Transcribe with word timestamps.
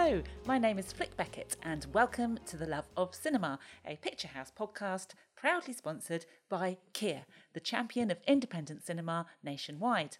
Hello, 0.00 0.22
my 0.46 0.58
name 0.58 0.78
is 0.78 0.92
Flick 0.92 1.16
Beckett, 1.16 1.56
and 1.64 1.84
welcome 1.92 2.38
to 2.46 2.56
The 2.56 2.68
Love 2.68 2.86
of 2.96 3.16
Cinema, 3.16 3.58
a 3.84 3.96
Picturehouse 3.96 4.52
podcast 4.56 5.08
proudly 5.34 5.74
sponsored 5.74 6.24
by 6.48 6.76
Kia, 6.92 7.26
the 7.52 7.58
champion 7.58 8.08
of 8.12 8.20
independent 8.24 8.84
cinema 8.84 9.26
nationwide. 9.42 10.18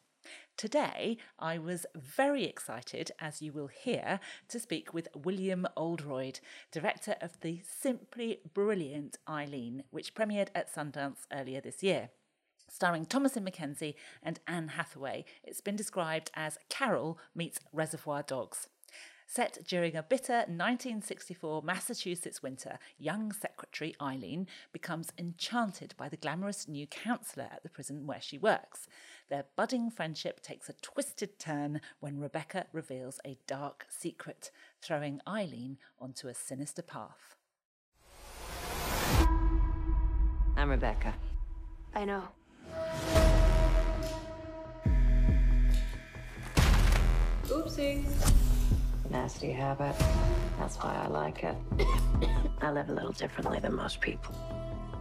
Today, 0.56 1.16
I 1.38 1.58
was 1.58 1.86
very 1.94 2.44
excited, 2.44 3.12
as 3.20 3.40
you 3.40 3.52
will 3.52 3.68
hear, 3.68 4.18
to 4.48 4.58
speak 4.58 4.92
with 4.92 5.06
William 5.14 5.64
Oldroyd, 5.76 6.40
director 6.72 7.14
of 7.20 7.38
the 7.40 7.62
simply 7.64 8.40
brilliant 8.52 9.16
Eileen, 9.28 9.84
which 9.90 10.12
premiered 10.12 10.48
at 10.56 10.74
Sundance 10.74 11.18
earlier 11.32 11.60
this 11.60 11.84
year. 11.84 12.10
Starring 12.68 13.06
Thomasin 13.06 13.48
McKenzie 13.48 13.94
and 14.24 14.40
Anne 14.48 14.68
Hathaway, 14.70 15.24
it's 15.44 15.60
been 15.60 15.76
described 15.76 16.32
as 16.34 16.58
Carol 16.68 17.16
meets 17.32 17.60
Reservoir 17.72 18.24
Dogs. 18.24 18.66
Set 19.30 19.58
during 19.66 19.94
a 19.94 20.02
bitter 20.02 20.38
1964 20.38 21.60
Massachusetts 21.60 22.42
winter, 22.42 22.78
young 22.96 23.30
Secretary 23.30 23.94
Eileen 24.00 24.46
becomes 24.72 25.12
enchanted 25.18 25.92
by 25.98 26.08
the 26.08 26.16
glamorous 26.16 26.66
new 26.66 26.86
counsellor 26.86 27.46
at 27.52 27.62
the 27.62 27.68
prison 27.68 28.06
where 28.06 28.22
she 28.22 28.38
works. 28.38 28.88
Their 29.28 29.44
budding 29.54 29.90
friendship 29.90 30.40
takes 30.40 30.70
a 30.70 30.74
twisted 30.80 31.38
turn 31.38 31.82
when 32.00 32.18
Rebecca 32.18 32.68
reveals 32.72 33.20
a 33.22 33.36
dark 33.46 33.84
secret, 33.90 34.50
throwing 34.80 35.20
Eileen 35.28 35.76
onto 36.00 36.28
a 36.28 36.34
sinister 36.34 36.80
path. 36.80 37.36
I'm 40.56 40.70
Rebecca. 40.70 41.12
I 41.94 42.06
know. 42.06 42.22
Oopsie. 47.44 48.37
Nasty 49.10 49.50
habit. 49.52 49.94
That's 50.58 50.76
why 50.76 50.94
I 51.02 51.08
like 51.08 51.42
it. 51.44 51.56
I 52.60 52.70
live 52.70 52.90
a 52.90 52.92
little 52.92 53.12
differently 53.12 53.58
than 53.58 53.74
most 53.74 54.00
people. 54.00 54.34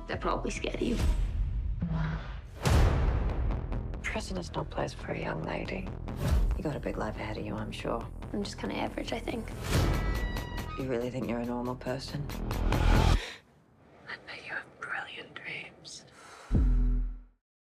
That 0.08 0.22
probably 0.22 0.52
scared 0.52 0.76
of 0.76 0.82
you. 0.82 0.98
Prison 4.02 4.38
is 4.38 4.52
no 4.56 4.64
place 4.64 4.94
for 4.94 5.12
a 5.12 5.20
young 5.20 5.44
lady. 5.44 5.88
You 6.58 6.64
got 6.64 6.76
a 6.76 6.80
big 6.80 6.98
life 6.98 7.16
ahead 7.18 7.38
of 7.38 7.46
you, 7.46 7.54
I'm 7.56 7.72
sure. 7.72 8.04
I'm 8.34 8.44
just 8.44 8.58
kind 8.58 8.72
of 8.72 8.80
average, 8.80 9.12
I 9.12 9.20
think. 9.20 9.46
You 10.80 10.86
really 10.86 11.10
think 11.10 11.30
you're 11.30 11.40
a 11.40 11.46
normal 11.46 11.76
person? 11.76 12.26
I 13.12 14.16
bet 14.26 14.38
you 14.46 14.54
have 14.54 14.80
brilliant 14.80 15.34
dreams. 15.36 16.06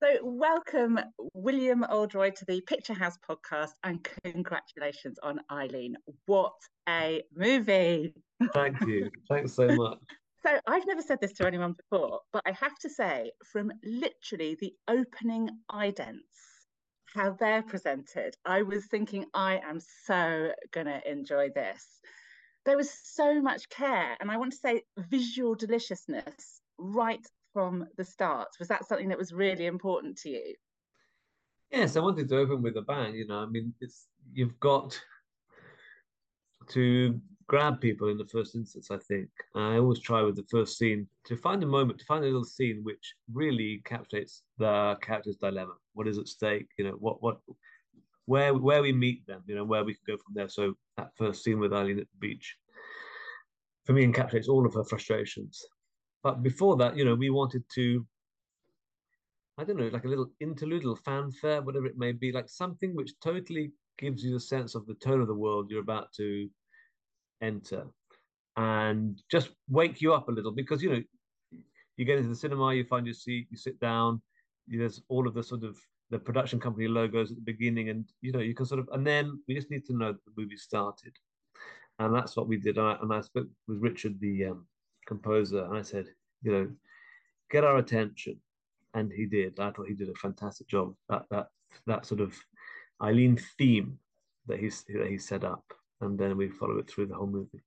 So, 0.03 0.30
welcome, 0.41 0.99
William 1.35 1.85
Oldroyd, 1.91 2.35
to 2.37 2.47
the 2.47 2.63
Picturehouse 2.63 3.17
podcast, 3.29 3.73
and 3.85 4.09
congratulations 4.25 5.19
on 5.23 5.39
Eileen. 5.53 5.97
What 6.25 6.55
a 6.89 7.23
movie! 7.37 8.15
Thank 8.55 8.81
you. 8.87 9.11
Thanks 9.29 9.53
so 9.53 9.69
much. 9.69 9.99
So, 10.43 10.59
I've 10.67 10.87
never 10.87 11.03
said 11.03 11.19
this 11.21 11.35
to 11.35 11.47
anyone 11.47 11.75
before, 11.75 12.21
but 12.33 12.41
I 12.47 12.53
have 12.53 12.75
to 12.79 12.89
say, 12.89 13.31
from 13.53 13.71
literally 13.85 14.57
the 14.59 14.73
opening 14.89 15.51
idents, 15.71 16.17
how 17.15 17.37
they're 17.39 17.63
presented, 17.63 18.35
I 18.47 18.63
was 18.63 18.87
thinking, 18.87 19.27
I 19.35 19.61
am 19.63 19.81
so 20.07 20.53
going 20.73 20.87
to 20.87 21.07
enjoy 21.07 21.51
this. 21.55 21.85
There 22.65 22.79
was 22.79 22.91
so 22.91 23.43
much 23.43 23.69
care, 23.69 24.17
and 24.19 24.31
I 24.31 24.39
want 24.39 24.53
to 24.53 24.57
say 24.57 24.81
visual 24.97 25.55
deliciousness 25.55 26.63
right 26.79 27.21
from 27.53 27.87
the 27.97 28.05
start. 28.05 28.49
Was 28.59 28.69
that 28.69 28.87
something 28.87 29.09
that 29.09 29.19
was 29.19 29.33
really 29.33 29.67
important 29.67 30.17
to 30.19 30.31
you? 30.31 30.55
Yes, 31.71 31.97
I 31.97 32.01
wanted 32.01 32.29
to 32.29 32.39
open 32.39 32.63
with 32.63 32.77
a 32.77 32.83
bang. 32.83 33.15
You 33.15 33.27
know, 33.27 33.39
I 33.39 33.47
mean, 33.47 33.73
it's 33.81 34.09
you've 34.33 34.59
got 34.59 35.01
to 36.69 37.21
grab 37.47 37.81
people 37.81 38.09
in 38.09 38.17
the 38.17 38.27
first 38.27 38.55
instance. 38.55 38.91
I 38.91 38.99
think 38.99 39.29
I 39.55 39.77
always 39.77 40.01
try 40.01 40.23
with 40.23 40.37
the 40.37 40.47
first 40.51 40.79
scene 40.79 41.07
to 41.27 41.37
find 41.37 41.63
a 41.63 41.67
moment, 41.67 41.99
to 41.99 42.05
find 42.05 42.25
a 42.25 42.27
little 42.27 42.45
scene 42.45 42.81
which 42.83 43.15
really 43.33 43.83
captures 43.85 44.43
the 44.59 44.97
character's 45.01 45.37
dilemma. 45.37 45.75
What 45.95 46.09
is 46.09 46.19
at 46.19 46.29
stake? 46.29 46.69
You 46.77 46.85
know, 46.85 46.97
what 46.99 47.23
what 47.23 47.39
where 48.27 48.55
where 48.55 48.83
we 48.83 48.93
meet 48.93 49.27
them. 49.27 49.43
You 49.47 49.55
know, 49.55 49.65
where 49.65 49.85
we 49.85 49.95
can 49.95 50.03
go 50.07 50.17
from 50.17 50.35
there. 50.35 50.49
So 50.49 50.75
that 50.97 51.11
first 51.17 51.45
scene 51.45 51.61
with 51.61 51.73
Eileen 51.73 51.99
at 52.01 52.07
the 52.11 52.19
beach, 52.19 52.57
for 53.85 53.93
me, 53.93 54.07
encapsulates 54.07 54.49
all 54.49 54.67
of 54.67 54.75
her 54.75 54.85
frustrations. 54.85 55.65
But 56.23 56.43
before 56.43 56.77
that, 56.77 56.97
you 56.97 57.05
know, 57.05 57.15
we 57.15 57.31
wanted 57.31 57.65
to 57.75 58.07
I 59.59 59.65
don't 59.65 59.77
know, 59.77 59.89
like 59.89 60.05
a 60.05 60.09
little 60.09 60.31
interlude, 60.41 60.85
little 60.85 60.97
fanfare, 60.97 61.61
whatever 61.61 61.85
it 61.85 61.99
may 61.99 62.13
be, 62.13 62.33
like 62.33 62.49
something 62.49 62.95
which 62.95 63.13
totally 63.21 63.73
gives 63.99 64.25
you 64.25 64.33
the 64.33 64.41
sense 64.41 64.75
of 64.75 64.87
the 64.87 64.95
tone 64.95 65.21
of 65.21 65.27
the 65.27 65.35
world 65.35 65.71
you're 65.71 65.83
about 65.83 66.11
to 66.15 66.49
enter 67.43 67.85
and 68.57 69.23
just 69.31 69.51
wake 69.69 70.01
you 70.01 70.15
up 70.15 70.29
a 70.29 70.33
little 70.33 70.51
because, 70.51 70.83
you 70.83 70.91
know, 70.91 71.03
you 71.99 72.07
get 72.07 72.17
into 72.17 72.31
the 72.31 72.35
cinema, 72.35 72.73
you 72.75 72.85
find 72.85 73.07
your 73.07 73.15
seat, 73.15 73.49
you 73.51 73.57
sit 73.59 73.79
down, 73.81 74.23
there's 74.67 75.03
all 75.09 75.29
of 75.29 75.35
the 75.35 75.43
sort 75.43 75.63
of 75.63 75.77
the 76.11 76.19
production 76.19 76.59
company 76.59 76.89
logos 76.89 77.31
at 77.31 77.37
the 77.37 77.43
beginning, 77.43 77.91
and 77.91 78.07
you 78.21 78.33
know, 78.33 78.41
you 78.41 78.55
can 78.55 78.67
sort 78.67 78.81
of, 78.81 78.89
and 78.93 79.07
then 79.07 79.41
we 79.47 79.55
just 79.55 79.71
need 79.71 79.85
to 79.87 79.97
know 79.97 80.13
that 80.13 80.25
the 80.25 80.33
movie 80.37 80.57
started. 80.57 81.13
And 81.99 82.15
that's 82.15 82.37
what 82.37 82.49
we 82.49 82.57
did. 82.57 82.79
And 82.79 82.87
I, 82.87 82.97
and 83.03 83.13
I 83.13 83.21
spoke 83.21 83.49
with 83.69 83.79
Richard, 83.79 84.19
the 84.21 84.47
um, 84.47 84.67
composer, 85.07 85.65
and 85.65 85.77
I 85.77 85.83
said, 85.83 86.07
you 86.43 86.53
know, 86.53 86.71
get 87.51 87.65
our 87.65 87.79
attention 87.79 88.41
and 88.95 89.13
he 89.13 89.27
did. 89.27 89.59
I 89.59 89.71
thought 89.71 89.89
he 89.89 89.95
did 89.95 90.09
a 90.09 90.15
fantastic 90.15 90.69
job. 90.69 90.95
That 91.09 91.25
that 91.31 91.49
that 91.87 92.07
sort 92.07 92.21
of 92.21 92.35
Eileen 93.03 93.39
theme 93.59 93.99
that 94.47 94.59
he's 94.59 94.85
that 94.89 95.09
he 95.09 95.19
set 95.19 95.45
up, 95.45 95.65
and 96.01 96.19
then 96.19 96.37
we 96.37 96.49
follow 96.49 96.79
it 96.79 96.91
through 96.91 97.07
the 97.07 97.15
whole 97.15 97.27
movie. 97.27 97.63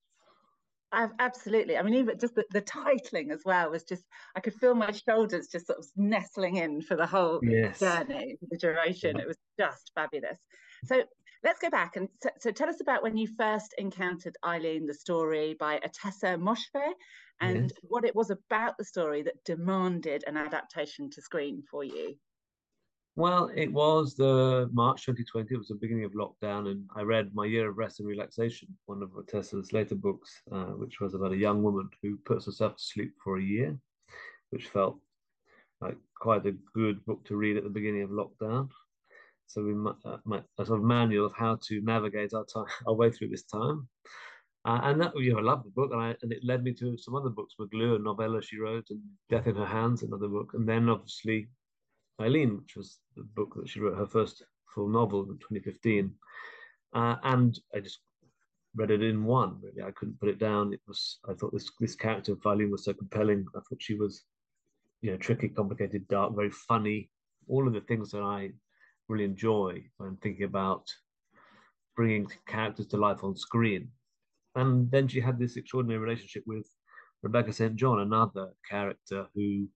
Absolutely. 1.19 1.75
I 1.75 1.81
mean, 1.81 1.95
even 1.95 2.19
just 2.19 2.35
the, 2.35 2.45
the 2.51 2.61
titling 2.61 3.31
as 3.31 3.41
well 3.43 3.71
was 3.71 3.83
just, 3.83 4.03
I 4.35 4.39
could 4.39 4.53
feel 4.53 4.75
my 4.75 4.91
shoulders 4.91 5.47
just 5.47 5.65
sort 5.65 5.79
of 5.79 5.87
nestling 5.95 6.57
in 6.57 6.83
for 6.83 6.95
the 6.95 7.07
whole 7.07 7.39
yes. 7.41 7.79
journey, 7.79 8.37
the 8.47 8.59
duration. 8.59 9.15
Yeah. 9.15 9.23
It 9.23 9.27
was 9.27 9.37
just 9.57 9.91
fabulous. 9.95 10.37
So 10.85 11.01
let's 11.43 11.59
go 11.59 11.69
back 11.69 11.95
and 11.95 12.07
t- 12.21 12.29
so 12.39 12.51
tell 12.51 12.69
us 12.69 12.81
about 12.81 13.03
when 13.03 13.17
you 13.17 13.27
first 13.37 13.73
encountered 13.77 14.35
Eileen, 14.45 14.85
the 14.85 14.93
story 14.93 15.55
by 15.59 15.79
Ottessa 15.79 16.37
Moshfegh, 16.37 16.93
and 17.41 17.69
yes. 17.69 17.79
what 17.83 18.05
it 18.05 18.15
was 18.15 18.29
about 18.29 18.77
the 18.77 18.85
story 18.85 19.21
that 19.23 19.43
demanded 19.43 20.23
an 20.27 20.37
adaptation 20.37 21.09
to 21.11 21.21
screen 21.21 21.63
for 21.69 21.83
you. 21.83 22.15
Well, 23.15 23.51
it 23.55 23.71
was 23.71 24.15
the 24.15 24.69
March 24.73 25.05
2020. 25.05 25.53
It 25.53 25.57
was 25.57 25.67
the 25.67 25.75
beginning 25.75 26.05
of 26.05 26.13
lockdown, 26.13 26.71
and 26.71 26.89
I 26.95 27.03
read 27.03 27.35
My 27.35 27.45
Year 27.45 27.69
of 27.69 27.77
Rest 27.77 27.99
and 27.99 28.09
Relaxation, 28.09 28.69
one 28.87 29.03
of 29.03 29.11
Ottessa's 29.11 29.71
later 29.71 29.93
books, 29.93 30.41
uh, 30.51 30.71
which 30.81 30.99
was 30.99 31.13
about 31.13 31.31
a 31.31 31.37
young 31.37 31.61
woman 31.61 31.89
who 32.01 32.17
puts 32.25 32.47
herself 32.47 32.75
to 32.77 32.83
sleep 32.83 33.13
for 33.23 33.37
a 33.37 33.43
year, 33.43 33.77
which 34.49 34.67
felt 34.67 34.97
like 35.79 35.97
quite 36.19 36.45
a 36.47 36.55
good 36.73 37.05
book 37.05 37.23
to 37.25 37.35
read 37.35 37.57
at 37.57 37.63
the 37.63 37.69
beginning 37.69 38.01
of 38.01 38.09
lockdown. 38.09 38.69
So 39.47 39.63
we 39.63 39.73
uh, 40.05 40.17
my, 40.25 40.41
a 40.57 40.65
sort 40.65 40.79
of 40.79 40.85
manual 40.85 41.25
of 41.27 41.33
how 41.33 41.57
to 41.67 41.81
navigate 41.81 42.33
our 42.33 42.45
time, 42.45 42.65
our 42.87 42.93
way 42.93 43.11
through 43.11 43.29
this 43.29 43.43
time. 43.43 43.87
Uh, 44.65 44.79
and 44.83 45.01
that 45.01 45.11
you 45.17 45.33
know, 45.33 45.39
I 45.39 45.41
loved 45.41 45.65
the 45.65 45.71
book, 45.71 45.91
and, 45.91 46.01
I, 46.01 46.15
and 46.21 46.31
it 46.31 46.43
led 46.43 46.63
me 46.63 46.73
to 46.75 46.97
some 46.97 47.15
other 47.15 47.29
books, 47.29 47.55
McGlue, 47.59 47.97
a 47.97 47.99
novella 47.99 48.41
she 48.41 48.57
wrote, 48.57 48.85
and 48.89 49.01
Death 49.29 49.47
in 49.47 49.55
Her 49.57 49.65
Hands, 49.65 50.01
another 50.01 50.29
book, 50.29 50.51
and 50.53 50.67
then 50.67 50.87
obviously 50.87 51.49
Eileen, 52.21 52.57
which 52.57 52.75
was 52.75 52.99
the 53.15 53.23
book 53.23 53.53
that 53.55 53.67
she 53.67 53.79
wrote 53.79 53.97
her 53.97 54.05
first 54.05 54.43
full 54.73 54.87
novel 54.87 55.23
in 55.23 55.37
2015. 55.37 56.13
Uh, 56.93 57.15
and 57.23 57.59
I 57.75 57.79
just 57.79 57.99
read 58.75 58.91
it 58.91 59.03
in 59.03 59.25
one, 59.25 59.59
really. 59.61 59.85
I 59.85 59.91
couldn't 59.91 60.19
put 60.19 60.29
it 60.29 60.39
down. 60.39 60.73
It 60.73 60.81
was, 60.87 61.19
I 61.27 61.33
thought 61.33 61.53
this, 61.53 61.69
this 61.79 61.95
character 61.95 62.33
of 62.33 62.45
Eileen 62.45 62.71
was 62.71 62.85
so 62.85 62.93
compelling. 62.93 63.45
I 63.55 63.59
thought 63.59 63.81
she 63.81 63.95
was, 63.95 64.23
you 65.01 65.11
know, 65.11 65.17
tricky, 65.17 65.49
complicated, 65.49 66.07
dark, 66.07 66.35
very 66.35 66.51
funny, 66.51 67.09
all 67.47 67.67
of 67.67 67.73
the 67.73 67.81
things 67.81 68.11
that 68.11 68.21
I 68.21 68.51
really 69.09 69.25
enjoy 69.25 69.83
when 69.97 70.17
thinking 70.17 70.45
about 70.45 70.87
bringing 71.95 72.27
characters 72.47 72.87
to 72.87 72.97
life 72.97 73.23
on 73.23 73.35
screen. 73.35 73.89
And 74.55 74.89
then 74.91 75.07
she 75.07 75.19
had 75.19 75.39
this 75.39 75.57
extraordinary 75.57 75.99
relationship 75.99 76.43
with 76.45 76.67
Rebecca 77.21 77.53
St. 77.53 77.75
John, 77.75 77.99
another 77.99 78.51
character 78.69 79.27
who 79.33 79.67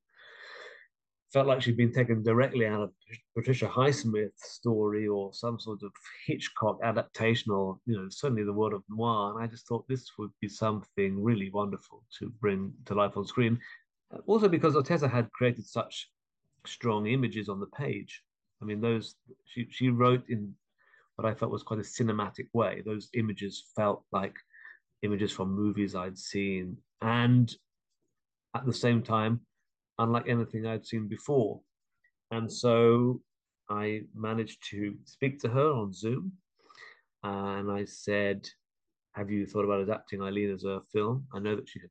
felt 1.31 1.47
like 1.47 1.61
she'd 1.61 1.77
been 1.77 1.91
taken 1.91 2.23
directly 2.23 2.65
out 2.65 2.81
of 2.81 2.91
Patricia 3.35 3.67
Highsmith's 3.67 4.51
story 4.51 5.07
or 5.07 5.33
some 5.33 5.59
sort 5.59 5.83
of 5.83 5.91
Hitchcock 6.25 6.79
adaptation 6.83 7.51
or, 7.51 7.77
you 7.85 7.97
know, 7.97 8.07
certainly 8.09 8.43
the 8.43 8.53
world 8.53 8.73
of 8.73 8.83
noir. 8.89 9.33
And 9.33 9.43
I 9.43 9.47
just 9.47 9.67
thought 9.67 9.87
this 9.87 10.09
would 10.17 10.31
be 10.41 10.47
something 10.47 11.21
really 11.21 11.49
wonderful 11.51 12.03
to 12.19 12.29
bring 12.39 12.71
to 12.85 12.93
life 12.93 13.17
on 13.17 13.25
screen. 13.25 13.59
Also 14.25 14.47
because 14.47 14.75
Ottessa 14.75 15.09
had 15.11 15.31
created 15.31 15.65
such 15.65 16.09
strong 16.65 17.07
images 17.07 17.49
on 17.49 17.59
the 17.59 17.67
page. 17.67 18.23
I 18.61 18.65
mean, 18.65 18.81
those, 18.81 19.15
she, 19.45 19.67
she 19.69 19.89
wrote 19.89 20.23
in 20.29 20.53
what 21.15 21.27
I 21.27 21.35
felt 21.35 21.51
was 21.51 21.63
quite 21.63 21.79
a 21.79 21.83
cinematic 21.83 22.47
way. 22.53 22.81
Those 22.85 23.09
images 23.13 23.65
felt 23.75 24.03
like 24.11 24.35
images 25.01 25.31
from 25.31 25.55
movies 25.55 25.95
I'd 25.95 26.17
seen. 26.17 26.77
And 27.01 27.53
at 28.55 28.65
the 28.65 28.73
same 28.73 29.03
time, 29.03 29.41
unlike 29.99 30.27
anything 30.27 30.65
I'd 30.65 30.85
seen 30.85 31.07
before. 31.07 31.61
And 32.31 32.51
so 32.51 33.21
I 33.69 34.01
managed 34.15 34.67
to 34.69 34.95
speak 35.05 35.39
to 35.39 35.49
her 35.49 35.71
on 35.71 35.93
Zoom 35.93 36.33
and 37.23 37.71
I 37.71 37.85
said, 37.85 38.47
have 39.13 39.31
you 39.31 39.47
thought 39.47 39.65
about 39.65 39.81
adapting 39.81 40.21
Eileen 40.21 40.51
as 40.51 40.63
a 40.63 40.81
film? 40.93 41.25
I 41.33 41.39
know 41.39 41.55
that 41.55 41.67
she 41.67 41.79
had 41.79 41.89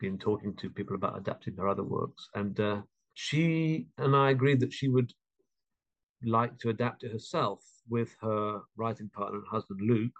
been 0.00 0.18
talking 0.18 0.54
to 0.56 0.70
people 0.70 0.96
about 0.96 1.18
adapting 1.18 1.56
her 1.56 1.68
other 1.68 1.82
works, 1.82 2.28
and 2.34 2.58
uh, 2.58 2.80
she 3.12 3.86
and 3.98 4.16
I 4.16 4.30
agreed 4.30 4.60
that 4.60 4.72
she 4.72 4.88
would 4.88 5.12
like 6.26 6.58
to 6.58 6.70
adapt 6.70 7.04
it 7.04 7.12
herself 7.12 7.64
with 7.88 8.14
her 8.20 8.60
writing 8.76 9.08
partner 9.08 9.38
and 9.38 9.48
husband 9.48 9.80
Luke. 9.82 10.16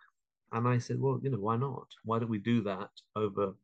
And 0.52 0.68
I 0.68 0.78
said, 0.78 1.00
well, 1.00 1.18
you 1.22 1.30
know, 1.30 1.38
why 1.38 1.56
not? 1.56 1.86
Why 2.04 2.18
don't 2.18 2.30
we 2.30 2.38
do 2.38 2.62
that 2.62 2.90
over 3.16 3.54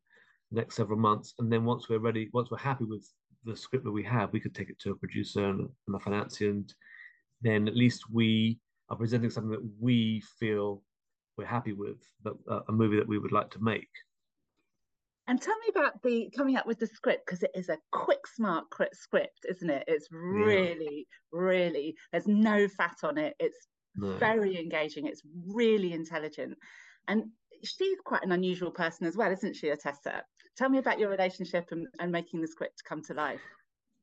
the 0.51 0.59
next 0.59 0.75
several 0.75 0.99
months? 0.99 1.33
And 1.39 1.51
then 1.51 1.63
once 1.63 1.87
we're 1.87 1.99
ready, 1.99 2.29
once 2.33 2.51
we're 2.51 2.57
happy 2.57 2.85
with 2.85 3.07
the 3.43 3.55
script 3.55 3.85
that 3.85 3.91
we 3.91 4.03
have, 4.03 4.33
we 4.33 4.39
could 4.39 4.53
take 4.53 4.69
it 4.69 4.79
to 4.79 4.91
a 4.91 4.95
producer 4.95 5.45
and, 5.45 5.69
and 5.87 5.95
a 5.95 5.99
financier, 5.99 6.49
and 6.49 6.73
then 7.41 7.67
at 7.67 7.75
least 7.75 8.09
we 8.11 8.59
are 8.89 8.97
presenting 8.97 9.29
something 9.29 9.51
that 9.51 9.69
we 9.79 10.21
feel 10.39 10.83
we're 11.37 11.45
happy 11.45 11.73
with, 11.73 11.97
that, 12.23 12.33
uh, 12.49 12.59
a 12.67 12.71
movie 12.71 12.97
that 12.97 13.07
we 13.07 13.17
would 13.17 13.31
like 13.31 13.49
to 13.51 13.63
make. 13.63 13.89
And 15.27 15.41
tell 15.41 15.55
me 15.59 15.67
about 15.69 16.01
the 16.01 16.29
coming 16.35 16.57
up 16.57 16.65
with 16.65 16.79
the 16.79 16.87
script 16.87 17.25
because 17.25 17.43
it 17.43 17.51
is 17.53 17.69
a 17.69 17.77
quick, 17.91 18.25
smart 18.35 18.65
script, 18.93 19.45
isn't 19.47 19.69
it? 19.69 19.83
It's 19.87 20.07
really, 20.11 21.07
yeah. 21.31 21.39
really, 21.39 21.95
there's 22.11 22.27
no 22.27 22.67
fat 22.67 22.97
on 23.03 23.17
it. 23.17 23.35
It's 23.39 23.67
no. 23.95 24.17
very 24.17 24.59
engaging. 24.59 25.07
It's 25.07 25.21
really 25.47 25.93
intelligent. 25.93 26.57
And 27.07 27.25
she's 27.63 27.97
quite 28.03 28.23
an 28.23 28.31
unusual 28.31 28.71
person 28.71 29.07
as 29.07 29.15
well, 29.15 29.31
isn't 29.31 29.55
she, 29.55 29.67
Ottessa? 29.67 30.21
Tell 30.57 30.69
me 30.69 30.79
about 30.79 30.99
your 30.99 31.09
relationship 31.09 31.67
and, 31.71 31.87
and 31.99 32.11
making 32.11 32.41
the 32.41 32.47
script 32.47 32.83
come 32.87 33.03
to 33.03 33.13
life. 33.13 33.41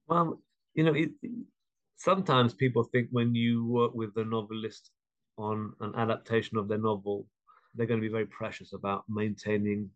Well, 0.06 0.40
you 0.74 0.84
know, 0.84 0.94
it, 0.94 1.10
sometimes 1.96 2.54
people 2.54 2.84
think 2.84 3.08
when 3.10 3.34
you 3.34 3.66
work 3.66 3.92
with 3.94 4.16
a 4.16 4.24
novelist 4.24 4.90
on 5.36 5.72
an 5.80 5.94
adaptation 5.96 6.56
of 6.56 6.68
their 6.68 6.78
novel, 6.78 7.26
they're 7.74 7.86
going 7.86 8.00
to 8.00 8.06
be 8.06 8.12
very 8.12 8.26
precious 8.26 8.72
about 8.72 9.04
maintaining 9.08 9.90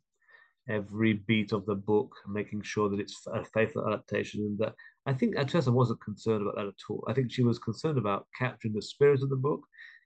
every 0.68 1.14
beat 1.14 1.52
of 1.52 1.66
the 1.66 1.74
book, 1.74 2.14
making 2.28 2.62
sure 2.62 2.88
that 2.88 3.00
it's 3.00 3.26
a 3.32 3.44
faithful 3.44 3.86
adaptation. 3.86 4.42
And 4.42 4.58
that 4.58 4.74
I 5.06 5.12
think 5.12 5.36
Ottessa 5.36 5.72
wasn't 5.72 6.02
concerned 6.02 6.42
about 6.42 6.56
that 6.56 6.66
at 6.66 6.74
all. 6.88 7.04
I 7.08 7.12
think 7.12 7.32
she 7.32 7.42
was 7.42 7.58
concerned 7.58 7.98
about 7.98 8.26
capturing 8.38 8.74
the 8.74 8.82
spirit 8.82 9.22
of 9.22 9.30
the 9.30 9.36
book, 9.36 9.60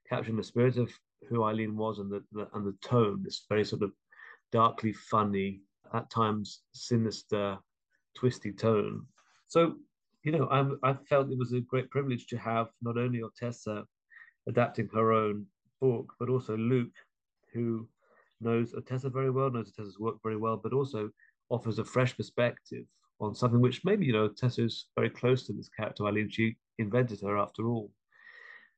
capturing 0.08 0.36
the 0.36 0.44
spirit 0.44 0.76
of 0.76 0.90
who 1.28 1.44
Eileen 1.44 1.76
was 1.76 1.98
and 1.98 2.10
the, 2.10 2.22
the 2.32 2.48
and 2.54 2.66
the 2.66 2.76
tone, 2.82 3.22
this 3.22 3.44
very 3.48 3.64
sort 3.64 3.82
of 3.82 3.92
darkly 4.52 4.92
funny, 4.92 5.60
at 5.94 6.10
times 6.10 6.62
sinister, 6.72 7.58
twisty 8.16 8.52
tone. 8.52 9.06
So, 9.48 9.76
you 10.24 10.32
know, 10.32 10.46
I, 10.50 10.90
I 10.90 10.94
felt 11.08 11.30
it 11.30 11.38
was 11.38 11.52
a 11.52 11.60
great 11.60 11.90
privilege 11.90 12.26
to 12.28 12.38
have 12.38 12.68
not 12.82 12.98
only 12.98 13.22
Ottessa 13.22 13.84
adapting 14.48 14.88
her 14.92 15.12
own 15.12 15.46
book, 15.80 16.12
but 16.18 16.28
also 16.28 16.56
Luke, 16.56 16.94
who 17.52 17.88
knows 18.40 18.72
Ottessa 18.72 19.12
very 19.12 19.30
well, 19.30 19.50
knows 19.50 19.72
Ottessa's 19.72 19.98
work 19.98 20.16
very 20.22 20.36
well, 20.36 20.56
but 20.56 20.72
also 20.72 21.10
offers 21.48 21.78
a 21.78 21.84
fresh 21.84 22.16
perspective 22.16 22.84
on 23.20 23.34
something 23.34 23.60
which 23.60 23.84
maybe, 23.84 24.06
you 24.06 24.12
know, 24.12 24.28
Tessa's 24.28 24.86
very 24.94 25.10
close 25.10 25.46
to 25.46 25.52
this 25.52 25.68
character, 25.68 26.04
Eileen. 26.06 26.28
She 26.28 26.56
invented 26.78 27.20
her 27.22 27.38
after 27.38 27.66
all. 27.66 27.90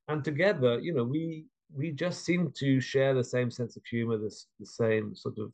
And 0.08 0.24
together, 0.24 0.78
you 0.78 0.94
know, 0.94 1.04
we 1.04 1.46
we 1.74 1.90
just 1.90 2.24
seem 2.24 2.50
to 2.56 2.80
share 2.80 3.12
the 3.14 3.24
same 3.24 3.50
sense 3.50 3.76
of 3.76 3.84
humor, 3.84 4.16
this 4.16 4.46
the 4.58 4.66
same 4.66 5.14
sort 5.14 5.38
of 5.38 5.52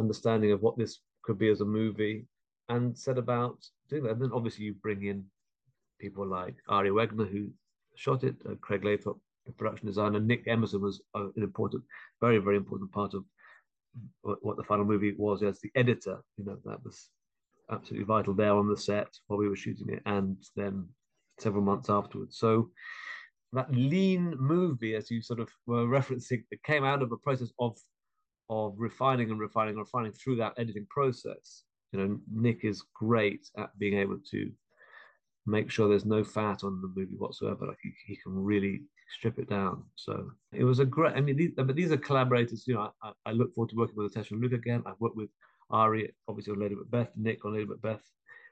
understanding 0.00 0.52
of 0.52 0.62
what 0.62 0.76
this 0.76 1.00
could 1.22 1.38
be 1.38 1.48
as 1.48 1.60
a 1.60 1.64
movie, 1.64 2.26
and 2.68 2.96
set 2.96 3.18
about 3.18 3.58
doing 3.88 4.04
that. 4.04 4.12
And 4.12 4.22
then 4.22 4.32
obviously 4.32 4.64
you 4.64 4.74
bring 4.74 5.04
in 5.04 5.24
people 6.00 6.26
like 6.26 6.56
Ari 6.68 6.90
Wegner, 6.90 7.30
who 7.30 7.50
shot 7.94 8.24
it, 8.24 8.36
uh, 8.48 8.54
Craig 8.60 8.84
Lathrop, 8.84 9.18
production 9.52 9.86
designer. 9.86 10.20
Nick 10.20 10.46
Emerson 10.46 10.80
was 10.80 11.00
uh, 11.14 11.28
an 11.36 11.42
important, 11.42 11.82
very, 12.20 12.38
very 12.38 12.56
important 12.56 12.92
part 12.92 13.14
of 13.14 13.24
what 14.22 14.56
the 14.56 14.64
final 14.64 14.84
movie 14.84 15.14
was 15.16 15.42
as 15.42 15.60
the 15.60 15.70
editor. 15.74 16.22
You 16.36 16.44
know, 16.44 16.58
that 16.64 16.84
was 16.84 17.08
absolutely 17.70 18.04
vital 18.04 18.34
there 18.34 18.54
on 18.54 18.68
the 18.68 18.76
set 18.76 19.08
while 19.26 19.38
we 19.38 19.48
were 19.48 19.56
shooting 19.56 19.88
it, 19.90 20.02
and 20.06 20.36
then 20.56 20.88
several 21.38 21.62
months 21.62 21.90
afterwards. 21.90 22.38
So 22.38 22.70
that 23.52 23.74
lean 23.74 24.34
movie, 24.38 24.94
as 24.94 25.10
you 25.10 25.22
sort 25.22 25.40
of 25.40 25.48
were 25.66 25.86
referencing, 25.86 26.44
it 26.50 26.62
came 26.62 26.84
out 26.84 27.02
of 27.02 27.12
a 27.12 27.16
process 27.16 27.50
of 27.58 27.76
of 28.50 28.74
refining 28.78 29.30
and 29.30 29.38
refining 29.38 29.70
and 29.72 29.80
refining 29.80 30.12
through 30.12 30.36
that 30.36 30.54
editing 30.56 30.86
process. 30.88 31.64
You 31.92 32.00
know, 32.00 32.18
Nick 32.32 32.64
is 32.64 32.84
great 32.94 33.46
at 33.56 33.78
being 33.78 33.98
able 33.98 34.18
to 34.30 34.50
make 35.46 35.70
sure 35.70 35.88
there's 35.88 36.04
no 36.04 36.24
fat 36.24 36.64
on 36.64 36.80
the 36.80 36.88
movie 36.94 37.16
whatsoever. 37.16 37.66
Like 37.66 37.78
he, 37.82 37.92
he 38.06 38.16
can 38.16 38.32
really 38.34 38.82
strip 39.16 39.38
it 39.38 39.48
down. 39.48 39.84
So 39.96 40.30
it 40.52 40.64
was 40.64 40.78
a 40.78 40.84
great. 40.84 41.14
I 41.16 41.20
mean, 41.20 41.36
these, 41.36 41.50
but 41.56 41.74
these 41.74 41.92
are 41.92 41.96
collaborators. 41.96 42.66
You 42.66 42.74
know, 42.74 42.92
I, 43.02 43.12
I 43.26 43.32
look 43.32 43.54
forward 43.54 43.70
to 43.70 43.76
working 43.76 43.96
with 43.96 44.14
Ottessa 44.14 44.32
and 44.32 44.40
Luke 44.40 44.52
again. 44.52 44.82
I've 44.86 45.00
worked 45.00 45.16
with 45.16 45.30
Ari, 45.70 46.14
obviously 46.28 46.52
on 46.52 46.60
Lady 46.60 46.74
Macbeth, 46.74 47.10
Nick 47.16 47.44
on 47.44 47.54
Lady 47.54 47.66
Macbeth. 47.66 48.02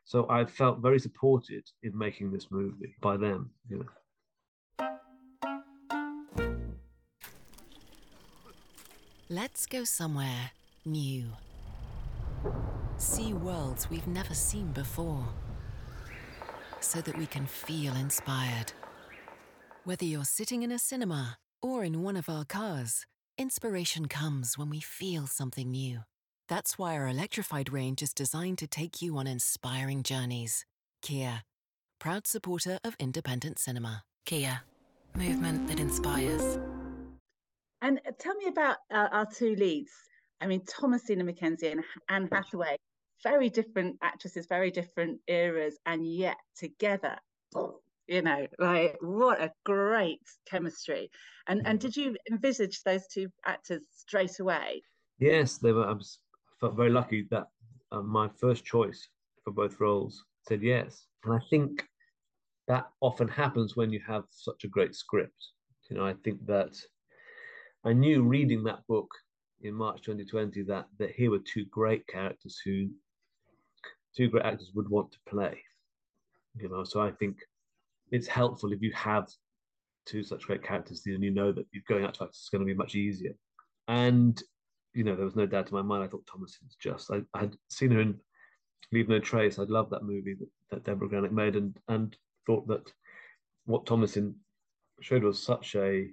So 0.05 0.27
I 0.31 0.45
felt 0.45 0.81
very 0.81 1.01
supported 1.01 1.65
in 1.83 1.97
making 1.97 2.31
this 2.31 2.51
movie 2.51 2.95
by 3.01 3.17
them. 3.17 3.51
You 3.69 3.79
know. 3.79 3.87
Let's 9.29 9.67
go 9.67 9.83
somewhere 9.83 10.53
new. 10.85 11.25
See 12.97 13.33
worlds 13.33 13.91
we've 13.91 14.07
never 14.07 14.35
seen 14.35 14.71
before. 14.73 15.27
So 16.81 17.01
that 17.01 17.19
we 17.19 17.27
can 17.27 17.47
feel 17.47 17.97
inspired. 17.97 18.73
Whether 19.87 20.05
you're 20.05 20.25
sitting 20.25 20.65
in 20.65 20.73
a 20.73 20.81
cinema 20.81 21.39
or 21.63 21.85
in 21.85 22.03
one 22.03 22.17
of 22.17 22.29
our 22.29 22.45
cars, 22.45 23.07
inspiration 23.39 24.09
comes 24.09 24.59
when 24.59 24.69
we 24.69 24.81
feel 24.81 25.29
something 25.29 25.71
new. 25.71 26.01
That's 26.49 26.77
why 26.77 26.97
our 26.97 27.07
electrified 27.07 27.73
range 27.73 28.03
is 28.03 28.13
designed 28.13 28.59
to 28.59 28.67
take 28.67 29.01
you 29.01 29.17
on 29.17 29.29
inspiring 29.29 30.03
journeys. 30.03 30.65
Kia, 31.03 31.45
proud 32.01 32.27
supporter 32.27 32.81
of 32.83 32.97
independent 32.99 33.61
cinema. 33.61 34.03
Kia, 34.25 34.63
movement 35.15 35.69
that 35.69 35.79
inspires. 35.79 36.59
And 37.81 38.01
uh, 38.05 38.11
tell 38.19 38.35
me 38.35 38.49
about 38.49 38.79
uh, 38.93 39.07
our 39.13 39.27
two 39.27 39.55
leads. 39.55 39.93
I 40.41 40.49
mean, 40.49 40.63
Thomasin 40.63 41.23
McKenzie 41.23 41.71
and 41.71 41.85
Anne 42.09 42.29
Hathaway, 42.33 42.77
very 43.23 43.49
different 43.51 43.99
actresses, 44.03 44.49
very 44.49 44.73
different 44.73 45.21
eras, 45.29 45.79
and 45.87 46.05
yet 46.05 46.39
together 46.57 47.17
you 48.07 48.23
know 48.23 48.47
like 48.59 48.97
what 49.01 49.41
a 49.41 49.53
great 49.65 50.23
chemistry. 50.47 51.11
And 51.47 51.63
and 51.67 51.79
did 51.81 51.97
you 51.97 52.17
envisage 52.31 52.83
those 52.83 53.07
two 53.09 53.29
actors 53.45 53.83
straight 53.91 54.39
away? 54.41 54.83
Yes 55.19 55.59
they 55.59 55.73
were 55.73 55.87
i 55.87 55.93
was 55.93 56.19
felt 56.61 56.77
very 56.77 56.91
lucky 56.91 57.27
that 57.31 57.47
uh, 57.93 58.03
my 58.03 58.29
first 58.41 58.65
choice 58.65 59.09
for 59.45 59.53
both 59.53 59.81
roles 59.81 60.25
said 60.49 60.63
yes. 60.63 61.07
And 61.25 61.35
i 61.35 61.41
think 61.51 61.85
that 62.69 62.87
often 63.01 63.29
happens 63.29 63.77
when 63.77 63.91
you 63.91 64.01
have 64.07 64.25
such 64.31 64.65
a 64.65 64.69
great 64.69 64.95
script. 64.95 65.41
You 65.91 65.97
know 65.97 66.07
i 66.07 66.15
think 66.25 66.45
that 66.47 66.77
i 67.85 67.93
knew 67.93 68.23
reading 68.23 68.65
that 68.65 68.87
book 68.89 69.09
in 69.63 69.75
march 69.75 70.03
2020 70.03 70.63
that 70.65 70.87
that 70.99 71.11
here 71.13 71.31
were 71.31 71.39
two 71.39 71.65
great 71.67 72.07
characters 72.09 72.61
who 72.65 72.89
two 74.17 74.29
great 74.29 74.45
actors 74.45 74.73
would 74.75 74.89
want 74.89 75.13
to 75.13 75.19
play 75.29 75.63
you 76.59 76.69
know. 76.69 76.85
So 76.85 77.01
i 77.01 77.11
think 77.11 77.39
it's 78.11 78.27
helpful 78.27 78.73
if 78.73 78.83
you 78.83 78.93
have 78.93 79.29
two 80.07 80.23
such 80.23 80.47
great 80.47 80.63
characters 80.63 81.03
and 81.07 81.23
you 81.23 81.33
know 81.33 81.53
that 81.53 81.67
you're 81.73 81.83
going 81.89 82.05
out 82.05 82.15
to 82.15 82.25
act 82.25 82.35
is 82.35 82.49
going 82.51 82.61
to 82.61 82.67
be 82.67 82.75
much 82.75 82.95
easier. 82.95 83.35
And 83.89 84.41
you 84.95 85.05
know, 85.05 85.15
there 85.15 85.27
was 85.27 85.37
no 85.37 85.47
doubt 85.47 85.69
in 85.69 85.75
my 85.75 85.83
mind. 85.83 86.03
I 86.03 86.09
thought 86.09 86.27
Thomas 86.27 86.57
was 86.63 86.75
just. 86.81 87.11
I, 87.11 87.21
I 87.35 87.41
had 87.41 87.57
seen 87.69 87.91
her 87.91 88.01
in 88.01 88.19
Leave 88.93 89.11
No 89.11 89.19
Trace. 89.19 89.59
I 89.59 89.65
loved 89.65 89.91
that 89.91 90.05
movie 90.05 90.35
that, 90.39 90.49
that 90.71 90.85
Debra 90.85 91.09
Granik 91.09 91.33
made, 91.33 91.55
and 91.55 91.77
and 91.89 92.17
thought 92.47 92.67
that 92.69 92.91
what 93.67 93.85
Thomasin 93.85 94.35
showed 95.03 95.23
was 95.23 95.43
such 95.43 95.75
a 95.75 96.09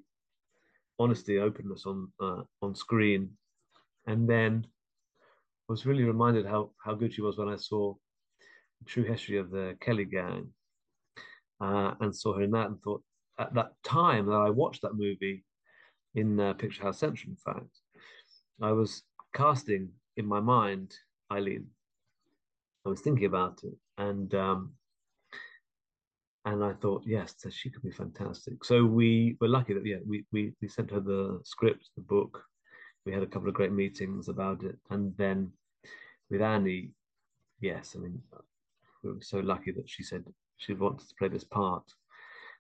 honesty, 1.00 1.40
openness 1.40 1.86
on 1.86 2.12
uh, 2.22 2.42
on 2.62 2.76
screen, 2.76 3.30
and 4.06 4.30
then 4.30 4.68
was 5.70 5.86
really 5.86 6.04
reminded 6.04 6.46
how 6.46 6.72
how 6.84 6.94
good 6.94 7.14
she 7.14 7.22
was 7.22 7.38
when 7.38 7.48
I 7.48 7.56
saw 7.56 7.96
the 8.80 8.86
true 8.86 9.04
history 9.04 9.38
of 9.38 9.50
the 9.50 9.78
Kelly 9.80 10.06
Gang, 10.06 10.50
uh, 11.64 11.94
and 12.02 12.16
saw 12.16 12.34
her 12.34 12.44
in 12.44 12.52
that 12.52 12.68
and 12.68 12.82
thought 12.82 13.02
at 13.40 13.54
that 13.54 13.72
time 13.84 14.26
that 14.26 14.34
I 14.34 14.50
watched 14.50 14.82
that 14.82 14.96
movie 14.96 15.44
in 16.16 16.40
uh, 16.40 16.54
Picturehouse 16.54 16.96
Central, 16.96 17.32
in 17.32 17.38
fact, 17.38 17.80
I 18.62 18.72
was 18.72 19.04
casting 19.34 19.90
in 20.18 20.26
my 20.26 20.40
mind 20.40 20.94
Eileen. 21.32 21.68
I 22.86 22.90
was 22.90 23.02
thinking 23.02 23.26
about 23.26 23.62
it, 23.64 23.74
and 23.98 24.34
um, 24.36 24.74
and 26.46 26.64
I 26.64 26.74
thought, 26.74 27.04
yes, 27.06 27.34
she 27.50 27.70
could 27.70 27.82
be 27.82 27.92
fantastic. 27.92 28.66
So 28.66 28.84
we 28.84 29.38
were 29.40 29.48
lucky 29.48 29.74
that 29.74 29.86
yeah, 29.86 30.04
we 30.06 30.26
we 30.34 30.54
we 30.62 30.68
sent 30.68 30.92
her 30.92 31.00
the 31.00 31.40
script, 31.44 31.90
the 31.96 32.04
book. 32.04 32.44
We 33.06 33.14
had 33.14 33.24
a 33.24 33.28
couple 33.28 33.48
of 33.48 33.56
great 33.56 33.72
meetings 33.72 34.28
about 34.28 34.64
it, 34.64 34.78
and 34.90 35.14
then 35.18 35.52
with 36.30 36.42
Annie, 36.42 36.92
yes, 37.62 37.96
I 37.96 38.00
mean, 38.00 38.22
we 39.04 39.14
were 39.14 39.22
so 39.22 39.40
lucky 39.40 39.72
that 39.72 39.90
she 39.90 40.04
said 40.04 40.26
she 40.58 40.74
wanted 40.74 41.08
to 41.08 41.16
play 41.16 41.28
this 41.28 41.44
part 41.44 41.84